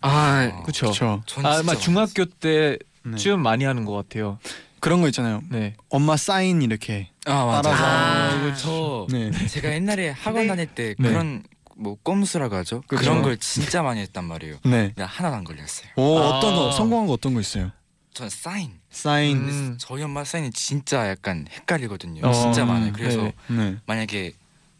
아. 0.00 0.62
그렇죠. 0.62 0.86
그렇죠. 0.86 1.22
전 1.26 1.44
아, 1.44 1.56
진짜 1.56 1.72
아마 1.72 1.78
중학교 1.78 2.24
때쯤 2.24 2.78
네. 3.16 3.36
많이 3.36 3.64
하는 3.64 3.84
것 3.84 3.94
같아요. 3.94 4.38
그런 4.78 5.00
거 5.00 5.08
있잖아요. 5.08 5.42
네. 5.50 5.74
엄마 5.90 6.16
사인 6.16 6.62
이렇게. 6.62 7.10
아 7.26 7.44
맞아. 7.44 7.62
따라서. 7.62 7.84
아, 7.84 8.36
이거 8.36 8.54
저 8.54 9.06
네. 9.10 9.32
제가 9.48 9.74
옛날에 9.74 10.10
학원 10.10 10.46
다닐 10.46 10.66
때 10.66 10.94
네. 10.98 11.08
그런 11.08 11.42
뭐 11.78 11.96
꼼수라고 12.02 12.56
하죠. 12.56 12.82
그죠. 12.86 13.02
그런 13.02 13.22
걸 13.22 13.36
진짜 13.36 13.82
많이 13.82 14.00
했단 14.00 14.24
말이에요. 14.24 14.56
네. 14.64 14.92
근데 14.94 15.02
하나도 15.02 15.36
안 15.36 15.44
걸렸어요. 15.44 15.88
오 15.96 16.18
아. 16.18 16.38
어떤 16.38 16.54
거 16.54 16.72
성공한 16.72 17.06
거 17.06 17.12
어떤 17.12 17.34
거 17.34 17.40
있어요? 17.40 17.70
전 18.14 18.30
사인. 18.30 18.72
사인. 18.90 19.36
음. 19.36 19.76
저희 19.78 20.02
엄마 20.02 20.24
사인이 20.24 20.50
진짜 20.52 21.08
약간 21.08 21.46
헷갈리거든요. 21.50 22.26
어, 22.26 22.32
진짜 22.32 22.64
많아요. 22.64 22.92
그래서 22.94 23.20
네. 23.22 23.32
네. 23.48 23.76
만약에 23.84 24.32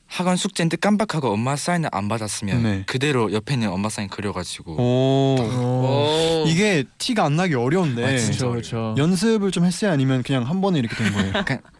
학원 0.06 0.36
숙제인데 0.36 0.76
깜빡하고 0.76 1.28
엄마 1.30 1.56
사인을 1.56 1.90
안 1.92 2.08
받았으면 2.08 2.62
네. 2.62 2.84
그대로 2.86 3.32
옆에 3.32 3.54
있는 3.54 3.70
엄마 3.70 3.88
사인 3.88 4.08
그려가지고 4.08 4.72
오. 4.74 5.36
어. 5.38 6.44
오. 6.44 6.48
이게 6.48 6.84
티가 6.98 7.24
안 7.24 7.36
나기 7.36 7.54
어려운데 7.54 8.04
아, 8.04 8.16
진짜. 8.16 8.48
그렇죠, 8.48 8.50
그렇죠. 8.50 8.94
연습을 8.96 9.50
좀 9.50 9.64
했어요 9.64 9.90
아니면 9.90 10.22
그냥 10.22 10.48
한 10.48 10.60
번에 10.60 10.78
이렇게 10.78 10.94
된 10.94 11.12
거예요? 11.12 11.32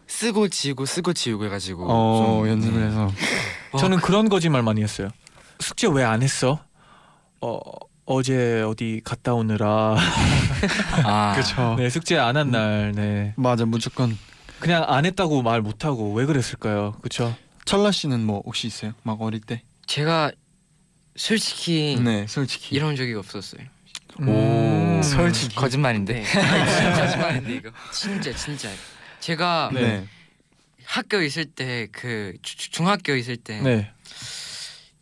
쓰고 0.09 0.49
지우고 0.49 0.87
쓰고 0.87 1.13
지우고 1.13 1.47
해가지고 1.47 1.87
어 1.89 2.43
좀, 2.43 2.49
연습을 2.49 2.81
네. 2.81 2.87
해서 2.89 3.13
저는 3.77 3.99
그런 3.99 4.29
거짓말 4.29 4.63
많이 4.63 4.83
했어요. 4.83 5.09
숙제 5.61 5.87
왜 5.89 6.03
안 6.05 6.23
했어? 6.23 6.61
어 7.41 7.59
어제 8.05 8.63
어디 8.63 9.01
갔다 9.05 9.35
오느라 9.35 9.97
아 11.05 11.33
그렇죠. 11.35 11.75
네 11.79 11.91
숙제 11.91 12.19
안 12.19 12.37
한 12.37 12.51
날 12.51 12.93
네 12.95 13.35
맞아 13.37 13.65
무조건 13.67 14.17
그냥 14.61 14.85
안 14.87 15.05
했다고 15.05 15.43
말 15.43 15.61
못 15.61 15.85
하고 15.85 16.13
왜 16.15 16.25
그랬을까요? 16.27 16.93
그렇죠? 17.01 17.35
철라 17.65 17.91
씨는 17.91 18.25
뭐 18.25 18.43
혹시 18.47 18.67
있어요? 18.69 18.93
막 19.03 19.21
어릴 19.21 19.41
때? 19.41 19.63
제가 19.87 20.31
솔직히 21.17 21.99
네 22.03 22.27
솔직히 22.29 22.77
이런 22.77 22.95
적이 22.97 23.15
없었어요. 23.15 23.63
음. 24.21 25.01
솔직히 25.03 25.55
거짓말인데 25.57 26.23
네. 26.23 26.25
거짓말인데 26.95 27.55
이거. 27.57 27.71
진짜 27.93 28.33
진짜. 28.35 28.69
제가 29.21 29.71
네. 29.73 30.07
네. 30.87 30.93
학교 30.93 31.21
있을 31.23 31.45
때 31.47 31.89
그 31.93 32.35
중학교 32.43 33.15
있을 33.15 33.37
때 33.37 33.61
네. 33.61 33.91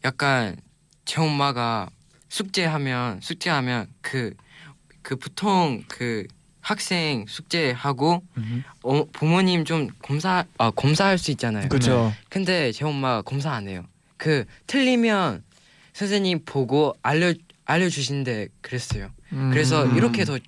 약간 0.04 0.56
제 1.04 1.20
엄마가 1.20 1.88
숙제하면 2.28 3.20
숙제하면 3.20 3.88
그그 4.00 5.16
보통 5.16 5.84
그 5.88 6.26
학생 6.60 7.26
숙제하고 7.28 8.22
음. 8.38 8.64
어, 8.82 9.04
부모님 9.12 9.64
좀 9.64 9.88
검사 10.02 10.44
아 10.58 10.70
검사할 10.70 11.18
수 11.18 11.30
있잖아요. 11.32 11.68
그렇죠. 11.68 12.12
근데 12.30 12.72
제 12.72 12.84
엄마 12.84 13.20
검사 13.22 13.52
안 13.52 13.68
해요. 13.68 13.84
그 14.16 14.44
틀리면 14.66 15.44
선생님 15.92 16.44
보고 16.46 16.96
알려 17.02 17.34
알려 17.66 17.88
주신데 17.88 18.48
그랬어요. 18.62 19.10
그래서 19.50 19.84
음. 19.84 19.96
이렇게 19.96 20.24
더 20.24 20.38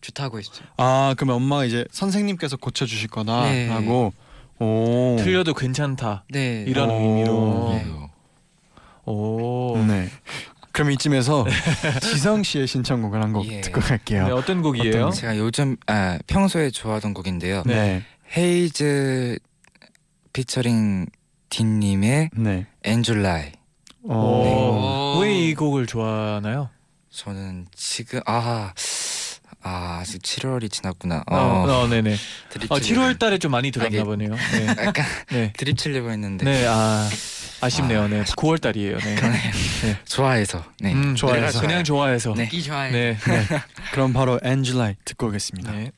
좋다고 0.00 0.38
했어요. 0.38 0.66
아 0.76 1.14
그러면 1.16 1.36
엄마가 1.36 1.64
이제 1.64 1.84
선생님께서 1.90 2.56
고쳐 2.56 2.86
주실 2.86 3.08
네. 3.08 3.10
거다라고 3.10 4.12
오 4.60 5.16
틀려도 5.18 5.54
괜찮다 5.54 6.24
네. 6.30 6.64
이런 6.66 6.90
오. 6.90 6.94
의미로. 6.94 7.68
네. 7.72 7.86
오. 9.06 9.76
네. 9.86 10.08
그럼 10.72 10.90
이쯤에서 10.90 11.44
지성 12.02 12.42
씨의 12.42 12.66
신청곡을 12.66 13.22
한곡 13.22 13.46
예. 13.46 13.60
듣고 13.60 13.80
갈게요. 13.80 14.26
네, 14.26 14.32
어떤 14.32 14.60
곡이에요? 14.60 15.06
어떤 15.06 15.12
제가 15.12 15.38
요즘 15.38 15.76
아, 15.86 16.18
평소에 16.26 16.70
좋아하던 16.70 17.14
곡인데요. 17.14 17.62
네. 17.64 18.02
헤이즈 18.36 19.38
피처링 20.32 21.06
딘님의 21.48 22.30
네. 22.36 22.66
And 22.82 23.08
July. 23.08 23.52
어. 24.08 25.14
오. 25.16 25.20
왜이 25.20 25.54
곡을 25.54 25.86
좋아하나요? 25.86 26.70
저는 27.10 27.66
지금 27.72 28.20
아, 28.26 28.72
아 30.04 30.06
아직 30.06 30.22
7월이 30.22 30.70
지났구나. 30.70 31.24
어, 31.26 31.36
어, 31.36 31.72
어 31.72 31.88
네네. 31.88 32.16
드립 32.50 32.70
어, 32.70 32.78
치려고 32.78 33.08
7월 33.08 33.18
달에 33.18 33.38
좀 33.38 33.50
많이 33.50 33.70
들었나 33.70 34.02
아, 34.02 34.04
보네요. 34.04 34.34
네. 34.34 34.66
약간 34.84 35.06
네. 35.30 35.52
드립 35.56 35.78
치려고 35.78 36.10
했는데 36.10 36.44
네, 36.44 36.66
아 36.68 37.08
아쉽네요. 37.60 38.02
아, 38.02 38.08
네, 38.08 38.22
9월 38.24 38.60
달이에요. 38.60 38.98
네. 38.98 39.14
그러네요. 39.14 39.52
좋아해서 40.04 40.64
네 40.80 40.92
음, 40.92 41.14
좋아해서. 41.16 41.60
그냥 41.60 41.82
좋아해서. 41.82 42.34
네. 42.34 42.46
기 42.48 42.62
좋아해. 42.62 42.90
네. 42.90 43.16
그럼 43.92 44.12
바로 44.12 44.38
엔젤라이 44.42 44.96
듣고 45.04 45.28
오겠습니다. 45.28 45.72
네. 45.72 45.90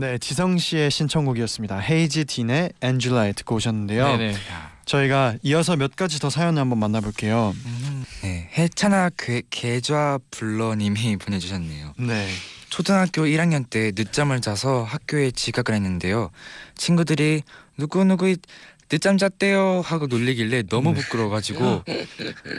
네, 0.00 0.16
지성 0.18 0.58
씨의 0.58 0.92
신청곡이었습니다. 0.92 1.76
헤이지 1.78 2.26
딘의 2.26 2.72
엔젤라이 2.80 3.32
듣고 3.32 3.56
오셨는데요. 3.56 4.06
네네. 4.16 4.34
저희가 4.84 5.34
이어서 5.42 5.74
몇 5.74 5.96
가지 5.96 6.20
더 6.20 6.30
사연을 6.30 6.60
한번 6.60 6.78
만나볼게요. 6.78 7.52
네 8.22 8.48
해찬아 8.56 9.10
그 9.16 9.42
계좌 9.50 10.20
불러님이 10.30 11.16
보내주셨네요. 11.20 11.94
네. 11.98 12.28
초등학교 12.70 13.22
1학년 13.22 13.68
때 13.68 13.90
늦잠을 13.92 14.40
자서 14.40 14.84
학교에 14.84 15.32
지각을 15.32 15.74
했는데요. 15.74 16.30
친구들이 16.76 17.42
누구 17.76 18.04
누구 18.04 18.36
늦잠 18.88 19.18
잤대요 19.18 19.82
하고 19.84 20.06
놀리길래 20.06 20.62
너무 20.64 20.94
부끄러워가지고 20.94 21.84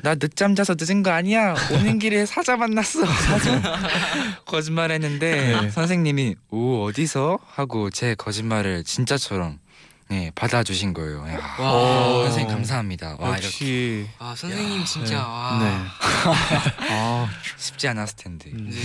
나 0.04 0.16
늦잠 0.16 0.54
자서 0.56 0.76
늦은 0.80 1.02
거 1.02 1.12
아니야 1.12 1.56
오는 1.74 1.98
길에 1.98 2.26
사자 2.26 2.56
만났어 2.56 3.06
사자 3.06 3.62
거짓말했는데 4.46 5.60
네. 5.62 5.70
선생님이 5.72 6.36
오 6.52 6.84
어디서 6.86 7.40
하고 7.48 7.90
제 7.90 8.14
거짓말을 8.16 8.84
진짜처럼 8.84 9.60
네 10.10 10.32
받아주신 10.34 10.96
거예요. 10.96 11.24
야, 11.28 11.56
와. 11.60 12.24
선생님 12.24 12.48
감사합니다. 12.56 13.18
와 13.20 13.30
이렇게 13.34 13.46
역시 13.46 14.08
아 14.18 14.34
선생님 14.36 14.84
진짜 14.84 15.14
네. 15.14 15.22
와. 15.22 15.60
네. 15.60 15.86
아, 16.90 17.30
쉽지 17.58 17.88
않았을 17.90 18.16
텐데. 18.18 18.50
음. 18.52 18.72
네. 18.72 18.78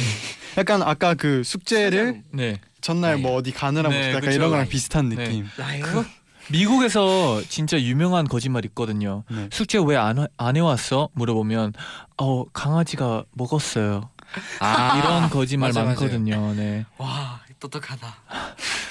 약간 0.59 0.83
아까 0.83 1.15
그 1.15 1.43
숙제를 1.43 2.23
네. 2.31 2.61
전날 2.83 3.17
네. 3.17 3.23
뭐 3.23 3.37
어디 3.37 3.53
가느라 3.53 3.89
네, 3.89 3.97
뭐 3.99 4.09
약간 4.09 4.21
그쵸. 4.21 4.33
이런 4.33 4.51
거랑 4.51 4.65
네. 4.67 4.71
비슷한 4.71 5.09
네. 5.09 5.17
느낌. 5.17 5.49
나요? 5.57 6.05
미국에서 6.51 7.43
진짜 7.49 7.81
유명한 7.81 8.27
거짓말 8.29 8.65
있거든요. 8.67 9.25
네. 9.31 9.49
숙제 9.53 9.79
왜 9.79 9.97
안 9.97 10.29
안 10.37 10.57
해왔어? 10.57 11.09
물어보면 11.15 11.73
어 12.19 12.45
강아지가 12.53 13.25
먹었어요. 13.33 14.11
아 14.61 14.99
이런 14.99 15.31
거짓말 15.31 15.69
맞아, 15.71 15.81
맞아요. 15.81 15.89
많거든요. 15.95 16.55
네. 16.55 16.85
와 16.99 17.41
똑똑하다. 17.61 18.15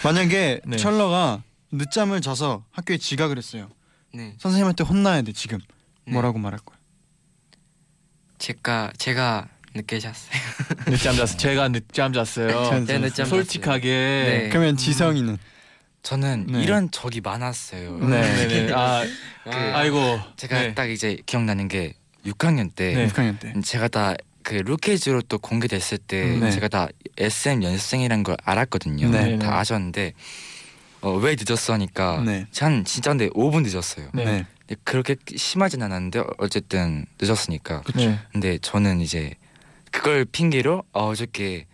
만약에 0.03 0.61
네. 0.65 0.77
철러가 0.77 1.43
늦잠을 1.71 2.21
자서 2.21 2.63
학교에 2.71 2.97
지각을 2.97 3.37
했어요. 3.37 3.69
네. 4.13 4.35
선생님한테 4.39 4.83
혼나야 4.83 5.21
돼 5.21 5.31
지금. 5.33 5.59
네. 6.05 6.13
뭐라고 6.13 6.39
말할 6.39 6.59
거야? 6.59 6.77
제가 8.39 8.91
제가 8.97 9.47
늦게 9.75 9.99
잤어요. 9.99 10.31
늦잠 10.87 11.15
잤어. 11.15 11.37
제가 11.37 11.69
늦잠 11.69 12.13
잤어요. 12.13 12.65
전- 12.65 12.85
제가 12.85 12.99
늦잠 12.99 13.25
솔직하게. 13.25 13.87
네. 13.89 14.49
그러면 14.49 14.77
지성이는 14.77 15.37
저는 16.03 16.47
네. 16.47 16.63
이런 16.63 16.91
적이 16.91 17.21
많았어요. 17.21 17.97
네. 17.97 18.21
네 18.21 18.65
네. 18.67 18.71
아, 18.75 19.03
그, 19.43 19.49
아이고. 19.49 20.19
제가 20.35 20.61
네. 20.61 20.73
딱 20.75 20.85
이제 20.89 21.17
기억나는 21.25 21.67
게 21.67 21.93
6학년 22.25 22.69
때 22.75 22.93
네. 22.93 23.07
6학년 23.07 23.39
때. 23.39 23.53
제가 23.61 23.87
다 23.87 24.15
그 24.43 24.55
루케이즈로 24.55 25.21
또 25.23 25.39
공개됐을 25.39 25.97
때 25.97 26.37
네. 26.37 26.51
제가 26.51 26.67
다 26.67 26.87
SM 27.17 27.63
연습생이란 27.63 28.23
걸 28.23 28.37
알았거든요. 28.43 29.09
네. 29.09 29.39
다 29.39 29.57
아셨는데 29.57 30.13
어, 31.01 31.11
왜 31.13 31.35
늦었어 31.39 31.73
하니까 31.73 32.21
네. 32.21 32.45
한 32.59 32.85
진짜 32.85 33.11
근데 33.11 33.29
5분 33.29 33.63
늦었어요. 33.63 34.09
네. 34.13 34.25
네. 34.25 34.45
근데 34.67 34.81
그렇게 34.83 35.15
심하진 35.35 35.81
않았는데 35.81 36.23
어쨌든 36.37 37.05
늦었으니까. 37.19 37.83
네. 37.95 38.19
근데 38.31 38.57
저는 38.59 39.01
이제 39.01 39.33
그걸 39.91 40.25
핑계로 40.25 40.83
어, 40.91 41.07
어저께 41.07 41.65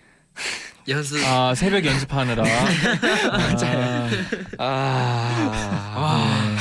연습. 0.90 1.18
아 1.26 1.54
새벽 1.56 1.86
연습하느라. 1.86 2.44
맞아요. 3.32 4.10
아, 4.58 5.94
와. 5.96 6.58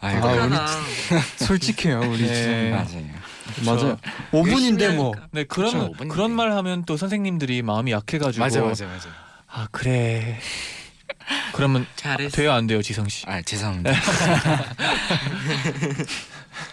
아이고 0.00 0.26
아, 0.28 0.32
우리 0.32 0.40
똑똑하다. 0.40 0.66
솔직해요 1.44 2.00
우리 2.00 2.26
네. 2.26 2.70
맞아요. 2.70 3.04
맞아요. 3.66 3.98
5분인데 4.32 4.94
뭐. 4.94 5.12
네 5.32 5.44
그런 5.44 5.92
그쵸. 5.92 6.08
그런 6.08 6.30
말 6.30 6.52
하면 6.52 6.84
또 6.84 6.96
선생님들이 6.96 7.62
마음이 7.62 7.92
약해가지고. 7.92 8.42
맞아 8.44 8.60
맞아 8.62 8.86
맞아. 8.86 9.08
아 9.48 9.66
그래. 9.70 10.38
그러면 11.52 11.86
잘했어. 11.96 12.34
돼요 12.36 12.52
안 12.52 12.66
돼요 12.66 12.80
지성 12.82 13.08
씨? 13.08 13.24
아 13.28 13.40
죄송합니다. 13.42 13.92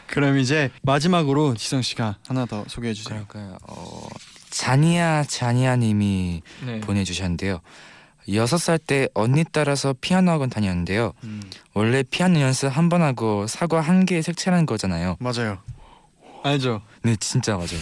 그럼 0.07 0.37
이제 0.39 0.71
마지막으로 0.81 1.55
지성 1.55 1.81
씨가 1.81 2.15
하나 2.27 2.45
더 2.45 2.63
소개해 2.67 2.93
주세요. 2.93 3.25
그럴까요? 3.27 3.57
어, 3.67 4.07
자니야 4.57 5.23
자니야님이 5.23 6.41
네. 6.65 6.79
보내주셨는데요. 6.79 7.61
여섯 8.33 8.57
살 8.57 8.77
때 8.79 9.07
언니 9.13 9.43
따라서 9.51 9.93
피아노 10.01 10.31
학원 10.31 10.49
다녔는데요. 10.49 11.13
음, 11.23 11.41
원래 11.73 12.03
피아노 12.03 12.41
연습 12.41 12.67
한 12.75 12.89
번 12.89 13.01
하고 13.03 13.45
사과 13.47 13.81
한개 13.81 14.21
색칠하는 14.21 14.65
거잖아요. 14.65 15.15
맞아요. 15.19 15.59
알죠. 16.43 16.81
네 17.03 17.15
진짜 17.17 17.53
맞아요. 17.55 17.79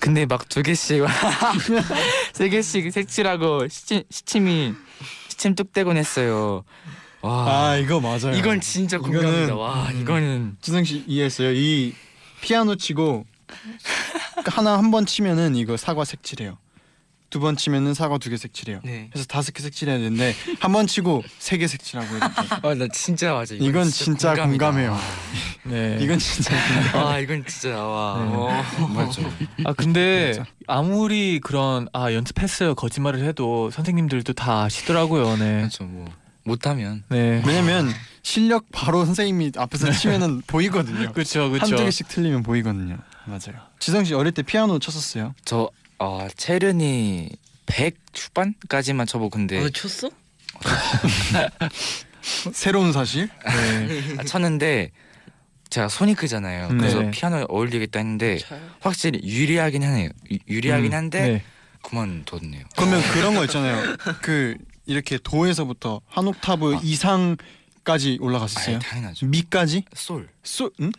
근데 0.00 0.26
막 0.26 0.48
두 0.48 0.62
개씩 0.62 1.02
세 2.34 2.48
개씩 2.48 2.92
색칠하고 2.92 3.68
시침 3.68 4.02
시침이 4.10 4.74
시침 5.28 5.54
뚝 5.54 5.72
떼곤 5.72 5.96
했어요. 5.96 6.64
와 7.22 7.70
아 7.72 7.76
이거 7.76 8.00
맞아요. 8.00 8.32
이건 8.36 8.60
진짜 8.60 8.98
공감합니다. 8.98 9.54
와 9.54 9.88
음. 9.90 10.00
이거는 10.00 10.56
지성 10.60 10.82
씨 10.84 11.04
이해했어요. 11.06 11.52
이 11.52 11.94
피아노 12.40 12.74
치고 12.76 13.24
하나 14.50 14.78
한 14.78 14.90
번 14.90 15.06
치면은 15.06 15.54
이거 15.56 15.76
사과 15.76 16.04
색칠해요. 16.04 16.58
두 17.28 17.40
번 17.40 17.56
치면은 17.56 17.92
사과 17.92 18.18
두 18.18 18.30
개 18.30 18.36
색칠해요. 18.36 18.80
네. 18.84 19.08
그래서 19.12 19.26
다섯 19.26 19.52
개 19.52 19.60
색칠해야 19.62 19.98
되는데 19.98 20.32
한 20.60 20.72
번 20.72 20.86
치고 20.86 21.24
세 21.38 21.58
개 21.58 21.66
색칠하고 21.66 22.16
이렇게. 22.16 22.34
아나 22.62 22.88
진짜 22.92 23.34
맞아. 23.34 23.54
이건 23.56 23.84
진짜 23.90 24.28
공감이다. 24.34 24.66
공감해요. 24.66 24.96
네. 25.66 25.98
이건 26.00 26.18
진짜 26.20 26.54
아 26.94 27.18
이건 27.18 27.44
진짜 27.46 27.76
와. 27.84 28.24
네. 28.24 28.30
어, 28.82 28.86
맞아. 28.88 29.22
아 29.64 29.72
근데 29.72 30.34
맞아. 30.38 30.50
아무리 30.68 31.40
그런 31.40 31.88
아 31.92 32.12
연습했어요 32.12 32.74
거짓말을 32.76 33.24
해도 33.24 33.70
선생님들도 33.72 34.32
다 34.34 34.62
아시더라고요. 34.62 35.36
네. 35.36 35.56
그렇죠 35.58 35.84
뭐 35.84 36.06
못하면 36.44 37.02
네. 37.08 37.42
왜냐면 37.44 37.92
실력 38.22 38.66
바로 38.72 39.04
선생님이 39.04 39.52
앞에서 39.56 39.90
치면은 39.90 40.42
보이거든요. 40.46 41.12
그렇죠, 41.12 41.42
한두 41.50 41.58
그렇죠. 41.66 41.84
개씩 41.84 42.06
틀리면 42.08 42.44
보이거든요. 42.44 42.98
맞아요. 43.26 43.60
지성 43.78 44.04
씨 44.04 44.14
어릴 44.14 44.32
때 44.32 44.42
피아노 44.42 44.78
쳤었어요? 44.78 45.34
저 45.44 45.70
어, 45.98 46.26
체르니 46.36 47.30
100 47.66 47.96
초반까지만 48.12 49.06
쳐보고 49.06 49.30
근데 49.30 49.58
어 49.62 49.68
쳤어? 49.70 50.10
새로운 52.52 52.92
사실? 52.92 53.28
네. 53.44 54.16
아, 54.18 54.24
쳤는데 54.24 54.90
제가 55.70 55.88
손이 55.88 56.14
크잖아요. 56.14 56.68
그래서 56.68 57.00
네. 57.02 57.10
피아노에 57.10 57.44
어울리겠다 57.48 57.98
했는데 57.98 58.38
잘. 58.38 58.60
확실히 58.80 59.20
유리하긴 59.22 59.82
하네요. 59.82 60.10
유, 60.30 60.38
유리하긴 60.48 60.92
음, 60.92 60.96
한데 60.96 61.20
네. 61.20 61.44
그만뒀네요. 61.82 62.64
그러면 62.76 63.02
그런 63.12 63.34
거 63.34 63.44
있잖아요. 63.44 63.96
그 64.22 64.56
이렇게 64.86 65.18
도에서부터 65.18 66.00
한 66.06 66.26
옥타브 66.28 66.76
아. 66.76 66.80
이상까지 66.82 68.18
아, 68.20 68.24
올라갔었어요. 68.24 68.78
당연하죠. 68.78 69.26
미까지? 69.26 69.84
솔. 69.94 70.28
소? 70.42 70.70
응? 70.80 70.92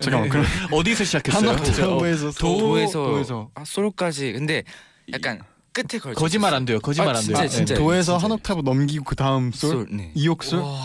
잠깐만 0.00 0.28
그럼 0.28 0.44
어디서 0.72 0.98
한 1.00 1.06
시작했어요? 1.06 1.50
옥타브에서 1.52 2.24
도- 2.26 2.32
소- 2.32 2.58
도에서 2.58 3.04
도에서 3.04 3.50
아, 3.54 3.64
솔까지. 3.64 4.32
근데 4.32 4.64
약간 5.12 5.40
끝에 5.72 5.98
걸쳐. 6.00 6.18
거짓말 6.18 6.54
안 6.54 6.64
돼요. 6.64 6.80
거짓말 6.80 7.14
아, 7.14 7.18
안 7.18 7.22
진짜, 7.24 7.40
돼요. 7.40 7.48
진짜. 7.48 7.74
네. 7.74 7.80
도에서 7.80 8.12
진짜. 8.18 8.24
한 8.24 8.32
옥타브 8.32 8.62
넘기고 8.62 9.04
그 9.04 9.16
다음 9.16 9.52
솔? 9.52 9.70
솔. 9.70 9.86
네. 9.90 10.10
이옥솔? 10.14 10.58
와. 10.60 10.82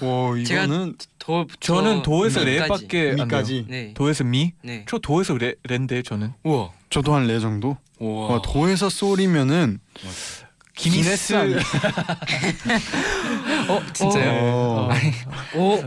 와 0.00 0.32
제가 0.44 0.64
이거는 0.64 0.94
도 1.18 1.46
저는 1.58 2.02
도에서 2.02 2.40
미까지. 2.44 2.60
레밖에 2.60 3.10
안 3.10 3.16
돼요. 3.16 3.24
미까지. 3.26 3.66
네. 3.68 3.94
도에서 3.94 4.22
미? 4.24 4.52
네. 4.62 4.84
저 4.88 4.98
도에서 4.98 5.36
레 5.36 5.54
레인데 5.64 6.02
저는. 6.02 6.34
우와. 6.44 6.70
저도 6.90 7.14
한 7.14 7.26
레 7.26 7.40
정도. 7.40 7.76
우와. 7.98 8.34
와 8.34 8.42
도에서 8.42 8.88
솔이면은. 8.90 9.80
아니에요? 11.34 11.58
어 13.68 13.82
진짜요? 13.92 14.30
어. 14.44 14.88
오. 15.56 15.82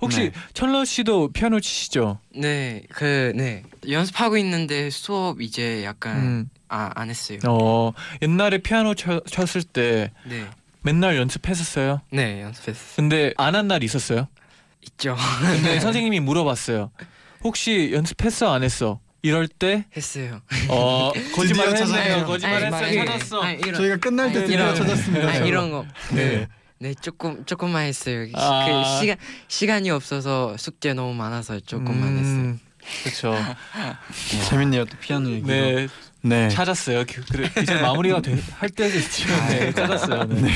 네. 0.00 0.06
혹시 0.06 0.20
네. 0.20 0.32
철러 0.54 0.84
씨도 0.84 1.32
피아노 1.32 1.60
치시죠? 1.60 2.18
네. 2.34 2.82
그 2.90 3.32
네. 3.36 3.62
연습하고 3.88 4.36
있는데 4.38 4.90
수업 4.90 5.40
이제 5.40 5.84
약간 5.84 6.16
음. 6.16 6.50
아 6.68 6.90
안 6.94 7.10
했어요. 7.10 7.38
어 7.48 7.92
옛날에 8.22 8.58
피아노 8.58 8.94
쳐, 8.94 9.20
쳤을 9.28 9.62
때 9.62 10.10
네. 10.24 10.46
맨날 10.82 11.16
연습했었어요. 11.16 12.00
네 12.12 12.42
연습했어. 12.42 12.96
근데 12.96 13.34
안 13.36 13.54
한 13.54 13.68
날 13.68 13.82
있었어요. 13.82 14.28
있죠. 14.82 15.16
근데 15.40 15.78
선생님이 15.80 16.20
물어봤어요. 16.20 16.90
혹시 17.44 17.90
연습했어 17.92 18.52
안 18.52 18.62
했어? 18.62 19.00
이럴 19.22 19.48
때 19.48 19.84
했어요. 19.96 20.40
어, 20.68 21.12
거짓말 21.36 21.68
드디어 21.70 21.84
했네요. 21.84 21.86
찾았네요. 21.86 22.26
거짓말 22.26 22.54
아니, 22.56 22.66
했어요. 22.66 22.86
아니, 22.86 22.96
찾았어. 23.06 23.40
아니, 23.42 23.58
이런, 23.58 23.74
저희가 23.74 23.96
끝날 23.98 24.32
때 24.32 24.38
네, 24.38 24.46
드디어 24.46 24.58
이런- 24.62 24.74
찾았습니다. 24.76 25.28
아니, 25.28 25.48
이런 25.48 25.70
거. 25.70 25.84
네. 26.14 26.48
네 26.82 26.94
조금 26.94 27.44
조금만 27.44 27.84
했어요. 27.84 28.26
시- 28.26 28.32
아. 28.36 28.64
그 28.66 29.00
시간 29.00 29.16
시간이 29.48 29.90
없어서 29.90 30.56
숙제 30.56 30.94
너무 30.94 31.12
많아서 31.12 31.60
조금만 31.60 32.16
했어요. 32.16 32.38
음, 32.40 32.60
그렇죠. 33.02 33.34
재밌네요. 34.48 34.86
또 34.86 34.96
피아노 34.98 35.30
얘기. 35.30 35.46
네, 35.46 35.88
네. 36.22 36.48
찾았어요. 36.50 37.04
그, 37.08 37.22
그래, 37.24 37.50
이제 37.62 37.74
마무리가 37.80 38.20
돼, 38.20 38.36
할 38.58 38.68
때도 38.68 39.00
지금 39.08 39.34
네, 39.48 39.72
찾았어요. 39.72 40.24
네. 40.24 40.50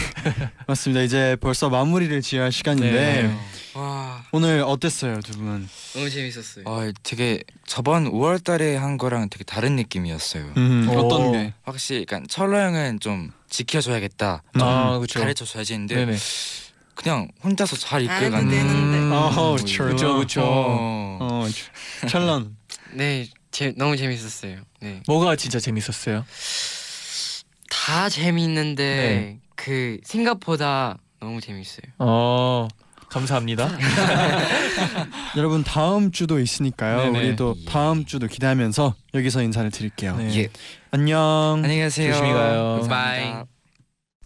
맞습니다. 0.66 1.02
이제 1.02 1.36
벌써 1.40 1.70
마무리를 1.70 2.20
지어야 2.20 2.44
할 2.44 2.52
시간인데 2.52 3.22
네. 3.22 3.36
와 3.74 4.24
오늘 4.32 4.62
어땠어요, 4.62 5.20
두 5.20 5.38
분? 5.38 5.68
너무 5.94 6.10
재밌었어요. 6.10 6.64
어, 6.66 6.90
되게 7.02 7.42
저번 7.66 8.10
5월달에 8.10 8.74
한 8.74 8.98
거랑 8.98 9.28
되게 9.30 9.42
다른 9.44 9.76
느낌이었어요. 9.76 10.52
음, 10.56 10.88
오. 10.90 10.98
어떤 10.98 11.32
게? 11.32 11.54
확실히, 11.62 12.04
그러니까 12.04 12.26
철러 12.30 12.60
형은 12.60 13.00
좀 13.00 13.30
지켜줘야겠다, 13.48 14.42
아, 14.60 14.96
그렇죠. 14.98 15.20
가르쳐줘야지 15.20 15.72
했는데 15.72 15.94
네네. 15.96 16.16
그냥 16.94 17.28
혼자서 17.42 17.76
잘안 17.76 18.04
이끌어가는. 18.04 18.48
되는데. 18.48 18.98
음, 18.98 19.10
어, 19.12 19.56
그렇죠, 19.56 20.14
그렇죠. 20.14 20.42
어. 20.44 21.18
어, 21.20 21.48
찰런. 22.08 22.56
네 22.92 23.26
재, 23.54 23.72
너무 23.76 23.96
재밌었어요. 23.96 24.56
네. 24.80 25.00
뭐가 25.06 25.36
진짜 25.36 25.60
재밌었어요? 25.60 26.24
다 27.70 28.08
재밌는데 28.08 28.84
네. 28.84 29.38
그 29.54 29.98
생각보다 30.02 30.98
너무 31.20 31.40
재밌어요. 31.40 31.86
어, 32.00 32.66
감사합니다. 33.08 33.70
여러분 35.36 35.62
다음 35.62 36.10
주도 36.10 36.40
있으니까요. 36.40 37.12
네네. 37.12 37.18
우리도 37.28 37.54
다음 37.68 38.04
주도 38.04 38.26
기대하면서 38.26 38.96
여기서 39.14 39.42
인사를 39.42 39.70
드릴게요. 39.70 40.16
네. 40.16 40.36
예. 40.36 40.48
안녕. 40.90 41.60
안녕히 41.62 41.80
가세요. 41.80 42.12
조심히 42.12 42.32
가요. 42.32 42.78
감사합니다. 42.80 43.46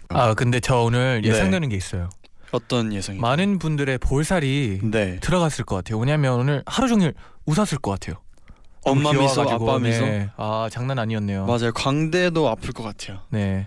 아, 0.09 0.33
근데 0.33 0.59
저 0.59 0.79
오늘 0.79 1.21
네. 1.21 1.29
예상되는 1.29 1.69
게 1.69 1.77
있어요. 1.77 2.09
어떤 2.51 2.95
예상이? 2.95 3.19
많은 3.19 3.59
분들의 3.59 3.99
볼살이 3.99 4.81
네. 4.85 5.21
들어갔을 5.21 5.67
것 5.67 5.77
같아요. 5.77 5.99
왜냐면 5.99 6.33
오늘 6.41 6.63
하루 6.65 6.89
종일 6.89 7.13
웃었을 7.45 7.77
것 7.77 7.91
같아요. 7.91 8.23
엄마 8.91 9.13
미소, 9.13 9.43
귀여워가지고. 9.43 9.71
아빠 9.71 9.79
미소. 9.79 10.05
네. 10.05 10.29
아, 10.37 10.69
장난 10.71 10.99
아니었네요. 10.99 11.47
맞아요. 11.47 11.73
광대도 11.73 12.49
아플 12.49 12.73
것 12.73 12.83
같아요. 12.83 13.21
네. 13.31 13.67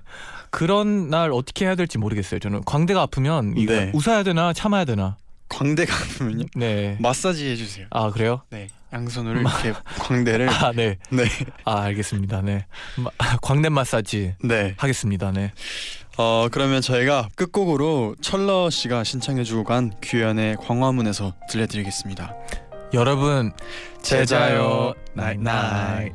그런 0.49 1.09
날 1.09 1.32
어떻게 1.32 1.65
해야 1.65 1.76
될지 1.76 1.97
모르겠어요. 1.97 2.39
저는 2.39 2.63
광대가 2.65 3.01
아프면 3.01 3.53
이거 3.57 3.74
네. 3.74 3.91
웃어야 3.93 4.24
되나 4.24 4.53
참아야 4.53 4.86
되나. 4.86 5.17
광대가 5.49 5.93
아프면요? 5.93 6.45
네. 6.55 6.97
마사지 6.99 7.49
해주세요. 7.49 7.88
아 7.89 8.09
그래요? 8.11 8.41
네. 8.49 8.67
양손으로 8.93 9.39
이렇게 9.39 9.74
광대를. 9.99 10.49
아 10.49 10.74
네. 10.76 10.97
네. 11.09 11.24
아 11.63 11.82
알겠습니다. 11.84 12.41
네. 12.41 12.65
마, 12.97 13.09
광대 13.41 13.69
마사지 13.69 14.36
네. 14.43 14.76
하겠습니다. 14.78 15.32
네. 15.32 15.51
어 16.17 16.47
그러면 16.51 16.82
저희가 16.82 17.30
끝곡으로 17.36 18.15
천러 18.22 18.69
씨가 18.69 19.05
신청해주고 19.05 19.63
간 19.63 19.93
규현의 20.01 20.57
광화문에서 20.57 21.34
들려드리겠습니다. 21.49 22.34
여러분 22.93 23.53
제자요. 24.01 24.93
나잇나잇. 25.13 26.13